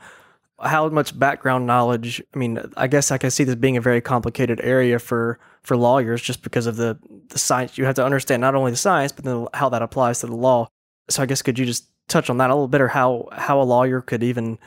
how 0.61 0.88
much 0.88 1.18
background 1.18 1.66
knowledge 1.66 2.22
i 2.35 2.38
mean 2.38 2.59
i 2.76 2.87
guess 2.87 3.11
i 3.11 3.18
can 3.18 3.31
see 3.31 3.44
this 3.44 3.55
being 3.55 3.76
a 3.76 3.81
very 3.81 4.00
complicated 4.00 4.59
area 4.62 4.98
for 4.98 5.38
for 5.62 5.76
lawyers 5.76 6.22
just 6.22 6.42
because 6.42 6.66
of 6.66 6.76
the 6.76 6.98
the 7.29 7.38
science 7.38 7.76
you 7.76 7.85
have 7.85 7.94
to 7.94 8.05
understand 8.05 8.40
not 8.40 8.55
only 8.55 8.70
the 8.70 8.76
science 8.76 9.12
but 9.12 9.24
then 9.24 9.46
how 9.52 9.68
that 9.68 9.83
applies 9.83 10.20
to 10.20 10.26
the 10.26 10.35
law 10.35 10.66
so 11.11 11.22
i 11.22 11.26
guess 11.26 11.42
could 11.42 11.59
you 11.59 11.66
just 11.66 11.90
touch 12.08 12.30
on 12.30 12.38
that 12.38 12.50
a 12.50 12.54
little 12.54 12.68
bit 12.68 12.80
or 12.80 12.88
how 12.88 13.28
how 13.32 13.60
a 13.60 13.64
lawyer 13.64 14.00
could 14.00 14.22
even 14.22 14.58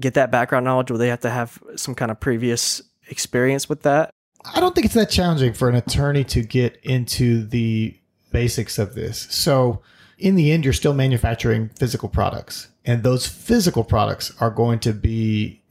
get 0.00 0.14
that 0.14 0.30
background 0.30 0.64
knowledge 0.64 0.90
or 0.90 0.98
they 0.98 1.08
have 1.08 1.20
to 1.20 1.30
have 1.30 1.62
some 1.76 1.94
kind 1.94 2.10
of 2.10 2.18
previous 2.20 2.82
experience 3.08 3.68
with 3.68 3.82
that 3.82 4.10
i 4.54 4.60
don't 4.60 4.74
think 4.74 4.84
it's 4.84 4.94
that 4.94 5.10
challenging 5.10 5.52
for 5.52 5.68
an 5.68 5.74
attorney 5.74 6.24
to 6.24 6.42
get 6.42 6.78
into 6.82 7.44
the 7.44 7.96
basics 8.30 8.78
of 8.78 8.94
this 8.94 9.26
so 9.30 9.80
in 10.18 10.34
the 10.34 10.52
end 10.52 10.64
you're 10.64 10.72
still 10.72 10.94
manufacturing 10.94 11.68
physical 11.78 12.08
products 12.08 12.68
and 12.84 13.02
those 13.02 13.26
physical 13.26 13.84
products 13.84 14.32
are 14.40 14.50
going 14.50 14.78
to 14.80 14.92
be 14.92 15.62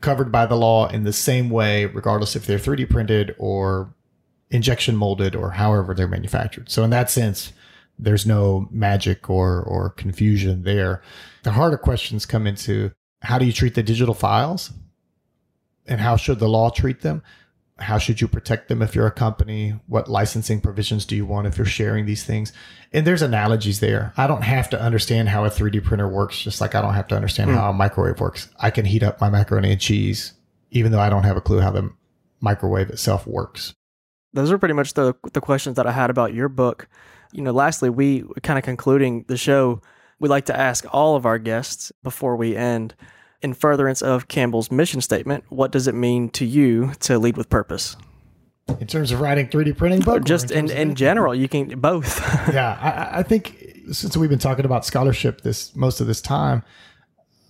covered 0.00 0.30
by 0.30 0.46
the 0.46 0.56
law 0.56 0.88
in 0.88 1.04
the 1.04 1.12
same 1.12 1.50
way, 1.50 1.86
regardless 1.86 2.36
if 2.36 2.46
they're 2.46 2.58
3D 2.58 2.88
printed 2.88 3.34
or 3.38 3.92
injection 4.50 4.96
molded 4.96 5.34
or 5.34 5.52
however 5.52 5.94
they're 5.94 6.08
manufactured. 6.08 6.70
So 6.70 6.84
in 6.84 6.90
that 6.90 7.10
sense, 7.10 7.52
there's 7.98 8.26
no 8.26 8.68
magic 8.70 9.28
or, 9.28 9.62
or 9.62 9.90
confusion 9.90 10.62
there. 10.62 11.02
The 11.42 11.52
harder 11.52 11.78
questions 11.78 12.26
come 12.26 12.46
into 12.46 12.92
how 13.20 13.38
do 13.38 13.44
you 13.44 13.52
treat 13.52 13.74
the 13.74 13.82
digital 13.82 14.14
files 14.14 14.72
and 15.86 16.00
how 16.00 16.16
should 16.16 16.38
the 16.38 16.48
law 16.48 16.70
treat 16.70 17.00
them? 17.00 17.22
how 17.78 17.98
should 17.98 18.20
you 18.20 18.26
protect 18.26 18.68
them 18.68 18.82
if 18.82 18.94
you're 18.94 19.06
a 19.06 19.12
company? 19.12 19.74
What 19.86 20.08
licensing 20.08 20.60
provisions 20.60 21.04
do 21.04 21.14
you 21.14 21.24
want 21.24 21.46
if 21.46 21.56
you're 21.56 21.66
sharing 21.66 22.06
these 22.06 22.24
things? 22.24 22.52
And 22.92 23.06
there's 23.06 23.22
analogies 23.22 23.80
there. 23.80 24.12
I 24.16 24.26
don't 24.26 24.42
have 24.42 24.68
to 24.70 24.80
understand 24.80 25.28
how 25.28 25.44
a 25.44 25.50
3D 25.50 25.84
printer 25.84 26.08
works, 26.08 26.40
just 26.40 26.60
like 26.60 26.74
I 26.74 26.82
don't 26.82 26.94
have 26.94 27.06
to 27.08 27.16
understand 27.16 27.50
mm. 27.50 27.54
how 27.54 27.70
a 27.70 27.72
microwave 27.72 28.20
works. 28.20 28.48
I 28.58 28.70
can 28.70 28.84
heat 28.84 29.02
up 29.02 29.20
my 29.20 29.30
macaroni 29.30 29.70
and 29.70 29.80
cheese, 29.80 30.32
even 30.70 30.90
though 30.90 31.00
I 31.00 31.08
don't 31.08 31.22
have 31.22 31.36
a 31.36 31.40
clue 31.40 31.60
how 31.60 31.70
the 31.70 31.92
microwave 32.40 32.90
itself 32.90 33.26
works. 33.26 33.74
Those 34.32 34.50
are 34.50 34.58
pretty 34.58 34.74
much 34.74 34.94
the 34.94 35.14
the 35.32 35.40
questions 35.40 35.76
that 35.76 35.86
I 35.86 35.92
had 35.92 36.10
about 36.10 36.34
your 36.34 36.48
book. 36.48 36.88
You 37.32 37.42
know, 37.42 37.52
lastly, 37.52 37.90
we 37.90 38.24
kind 38.42 38.58
of 38.58 38.64
concluding 38.64 39.24
the 39.28 39.36
show, 39.36 39.80
we 40.18 40.28
like 40.28 40.46
to 40.46 40.58
ask 40.58 40.84
all 40.92 41.16
of 41.16 41.26
our 41.26 41.38
guests 41.38 41.92
before 42.02 42.36
we 42.36 42.56
end 42.56 42.94
in 43.42 43.54
furtherance 43.54 44.02
of 44.02 44.28
Campbell's 44.28 44.70
mission 44.70 45.00
statement, 45.00 45.44
what 45.48 45.70
does 45.70 45.86
it 45.86 45.94
mean 45.94 46.28
to 46.30 46.44
you 46.44 46.92
to 47.00 47.18
lead 47.18 47.36
with 47.36 47.48
purpose? 47.48 47.96
In 48.80 48.86
terms 48.86 49.12
of 49.12 49.20
writing 49.20 49.48
3D 49.48 49.76
printing 49.76 50.00
book? 50.00 50.24
Just 50.24 50.50
in, 50.50 50.70
in, 50.70 50.90
in 50.90 50.94
general, 50.94 51.34
you 51.34 51.48
can 51.48 51.78
both. 51.80 52.20
yeah, 52.52 52.78
I, 52.80 53.20
I 53.20 53.22
think 53.22 53.76
since 53.92 54.16
we've 54.16 54.28
been 54.28 54.38
talking 54.38 54.64
about 54.64 54.84
scholarship 54.84 55.40
this 55.40 55.74
most 55.74 56.00
of 56.00 56.06
this 56.06 56.20
time, 56.20 56.62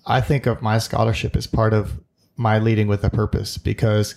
I 0.06 0.20
think 0.20 0.46
of 0.46 0.62
my 0.62 0.78
scholarship 0.78 1.34
as 1.36 1.46
part 1.46 1.72
of 1.74 2.00
my 2.36 2.58
leading 2.58 2.86
with 2.86 3.02
a 3.02 3.10
purpose 3.10 3.58
because 3.58 4.14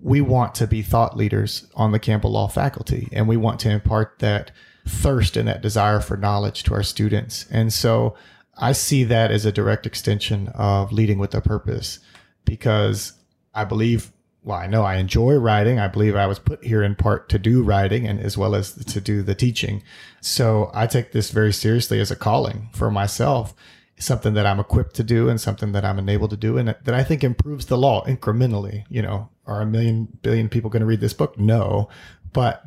we 0.00 0.22
want 0.22 0.54
to 0.54 0.66
be 0.66 0.80
thought 0.80 1.16
leaders 1.16 1.66
on 1.74 1.92
the 1.92 1.98
Campbell 1.98 2.32
Law 2.32 2.48
faculty 2.48 3.08
and 3.12 3.28
we 3.28 3.36
want 3.36 3.60
to 3.60 3.70
impart 3.70 4.18
that 4.20 4.50
thirst 4.90 5.36
and 5.36 5.48
that 5.48 5.62
desire 5.62 6.00
for 6.00 6.16
knowledge 6.16 6.64
to 6.64 6.74
our 6.74 6.82
students. 6.82 7.46
And 7.50 7.72
so 7.72 8.14
I 8.58 8.72
see 8.72 9.04
that 9.04 9.30
as 9.30 9.46
a 9.46 9.52
direct 9.52 9.86
extension 9.86 10.48
of 10.48 10.92
leading 10.92 11.18
with 11.18 11.34
a 11.34 11.40
purpose 11.40 11.98
because 12.44 13.14
I 13.54 13.64
believe, 13.64 14.12
well, 14.42 14.58
I 14.58 14.66
know 14.66 14.82
I 14.82 14.96
enjoy 14.96 15.36
writing. 15.36 15.78
I 15.78 15.88
believe 15.88 16.14
I 16.14 16.26
was 16.26 16.38
put 16.38 16.62
here 16.64 16.82
in 16.82 16.94
part 16.94 17.28
to 17.30 17.38
do 17.38 17.62
writing 17.62 18.06
and 18.06 18.20
as 18.20 18.36
well 18.36 18.54
as 18.54 18.72
to 18.84 19.00
do 19.00 19.22
the 19.22 19.34
teaching. 19.34 19.82
So 20.20 20.70
I 20.74 20.86
take 20.86 21.12
this 21.12 21.30
very 21.30 21.52
seriously 21.52 22.00
as 22.00 22.10
a 22.10 22.16
calling 22.16 22.68
for 22.74 22.90
myself, 22.90 23.54
something 23.98 24.34
that 24.34 24.46
I'm 24.46 24.60
equipped 24.60 24.94
to 24.96 25.04
do 25.04 25.28
and 25.28 25.40
something 25.40 25.72
that 25.72 25.84
I'm 25.84 25.98
enabled 25.98 26.30
to 26.30 26.36
do 26.36 26.58
and 26.58 26.68
that 26.68 26.94
I 26.94 27.04
think 27.04 27.24
improves 27.24 27.66
the 27.66 27.78
law 27.78 28.04
incrementally. 28.04 28.84
You 28.88 29.02
know, 29.02 29.30
are 29.46 29.62
a 29.62 29.66
million 29.66 30.18
billion 30.22 30.48
people 30.48 30.70
going 30.70 30.80
to 30.80 30.86
read 30.86 31.00
this 31.00 31.14
book? 31.14 31.38
No. 31.38 31.88
But 32.32 32.62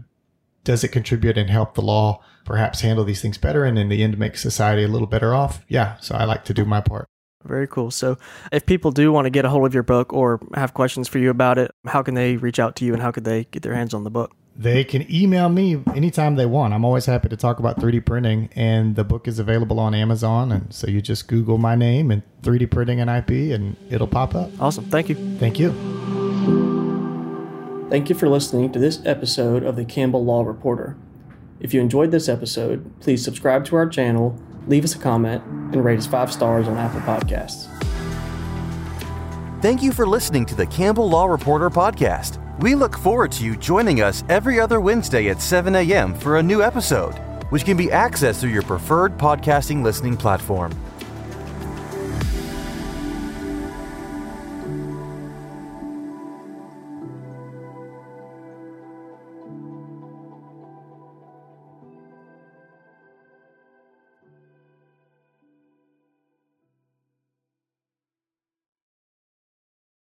does 0.63 0.84
it 0.84 0.89
contribute 0.89 1.38
and 1.38 1.49
help 1.49 1.76
the 1.76 1.82
law 1.82 2.23
perhaps 2.45 2.82
handle 2.82 3.06
these 3.06 3.21
things 3.21 3.38
better 3.38 3.63
and 3.65 3.78
in 3.78 3.89
the 3.89 4.04
end 4.04 4.17
make 4.17 4.38
society 4.38 4.84
a 4.84 4.88
little 4.88 5.08
better 5.08 5.34
off? 5.34 5.63
Yeah. 5.67 5.97
So 5.99 6.15
I 6.15 6.26
like 6.26 6.45
to 6.45 6.54
do 6.54 6.65
my 6.65 6.82
part. 6.82 7.08
Very 7.43 7.67
cool. 7.67 7.91
So, 7.91 8.17
if 8.52 8.65
people 8.65 8.91
do 8.91 9.12
want 9.12 9.26
to 9.26 9.30
get 9.30 9.43
a 9.43 9.49
hold 9.49 9.65
of 9.65 9.73
your 9.73 9.84
book 9.84 10.13
or 10.13 10.39
have 10.56 10.73
questions 10.73 11.08
for 11.08 11.19
you 11.19 11.30
about 11.30 11.58
it, 11.58 11.71
how 11.86 12.02
can 12.02 12.13
they 12.13 12.38
reach 12.38 12.58
out 12.58 12.76
to 12.78 12.86
you 12.86 12.93
and 12.93 13.02
how 13.02 13.12
could 13.12 13.26
they 13.26 13.45
get 13.45 13.63
their 13.63 13.76
hands 13.76 13.93
on 13.93 14.04
the 14.04 14.10
book? 14.10 14.32
They 14.56 14.84
can 14.84 15.12
email 15.13 15.49
me 15.49 15.82
anytime 15.95 16.36
they 16.36 16.45
want. 16.45 16.73
I'm 16.73 16.86
always 16.86 17.06
happy 17.06 17.28
to 17.30 17.36
talk 17.36 17.60
about 17.60 17.80
3D 17.80 18.06
printing, 18.06 18.49
and 18.56 18.95
the 18.95 19.04
book 19.04 19.28
is 19.28 19.39
available 19.39 19.80
on 19.80 19.95
Amazon. 19.95 20.52
And 20.52 20.71
so 20.71 20.88
you 20.88 21.02
just 21.02 21.28
Google 21.28 21.58
my 21.58 21.76
name 21.76 22.12
and 22.12 22.21
3D 22.43 22.69
printing 22.69 23.02
and 23.02 23.10
IP, 23.10 23.54
and 23.54 23.76
it'll 23.89 24.08
pop 24.08 24.36
up. 24.36 24.52
Awesome. 24.62 24.86
Thank 24.86 25.10
you. 25.10 25.15
Thank 25.38 25.60
you. 25.60 26.72
Thank 27.93 28.10
you 28.10 28.15
for 28.15 28.27
listening 28.27 28.71
to 28.71 28.79
this 28.79 29.06
episode 29.06 29.62
of 29.62 29.75
the 29.75 29.86
Campbell 29.86 30.25
Law 30.25 30.41
Reporter. 30.41 30.97
If 31.60 31.75
you 31.75 31.79
enjoyed 31.79 32.10
this 32.10 32.27
episode, 32.27 32.91
please 32.99 33.23
subscribe 33.23 33.65
to 33.65 33.75
our 33.75 33.88
channel, 33.88 34.36
leave 34.65 34.84
us 34.84 34.95
a 34.95 34.97
comment, 34.97 35.43
and 35.43 35.86
rate 35.86 35.99
us 35.99 36.08
five 36.08 36.34
stars 36.34 36.67
on 36.67 36.75
Apple 36.75 37.01
Podcasts. 37.01 37.67
Thank 39.62 39.84
you 39.84 39.91
for 39.91 40.08
listening 40.08 40.43
to 40.47 40.56
the 40.56 40.65
Campbell 40.65 41.08
Law 41.08 41.25
Reporter 41.27 41.69
podcast. 41.69 42.39
We 42.62 42.73
look 42.73 42.97
forward 42.97 43.32
to 43.34 43.45
you 43.45 43.56
joining 43.56 44.01
us 44.01 44.23
every 44.27 44.60
other 44.60 44.82
Wednesday 44.82 45.29
at 45.29 45.39
7 45.39 45.75
a.m. 45.75 46.15
for 46.15 46.38
a 46.38 46.43
new 46.43 46.63
episode, 46.63 47.13
which 47.51 47.63
can 47.63 47.77
be 47.77 47.89
accessed 47.89 48.41
through 48.41 48.49
your 48.49 48.63
preferred 48.63 49.19
podcasting 49.19 49.84
listening 49.84 50.17
platform. 50.17 50.71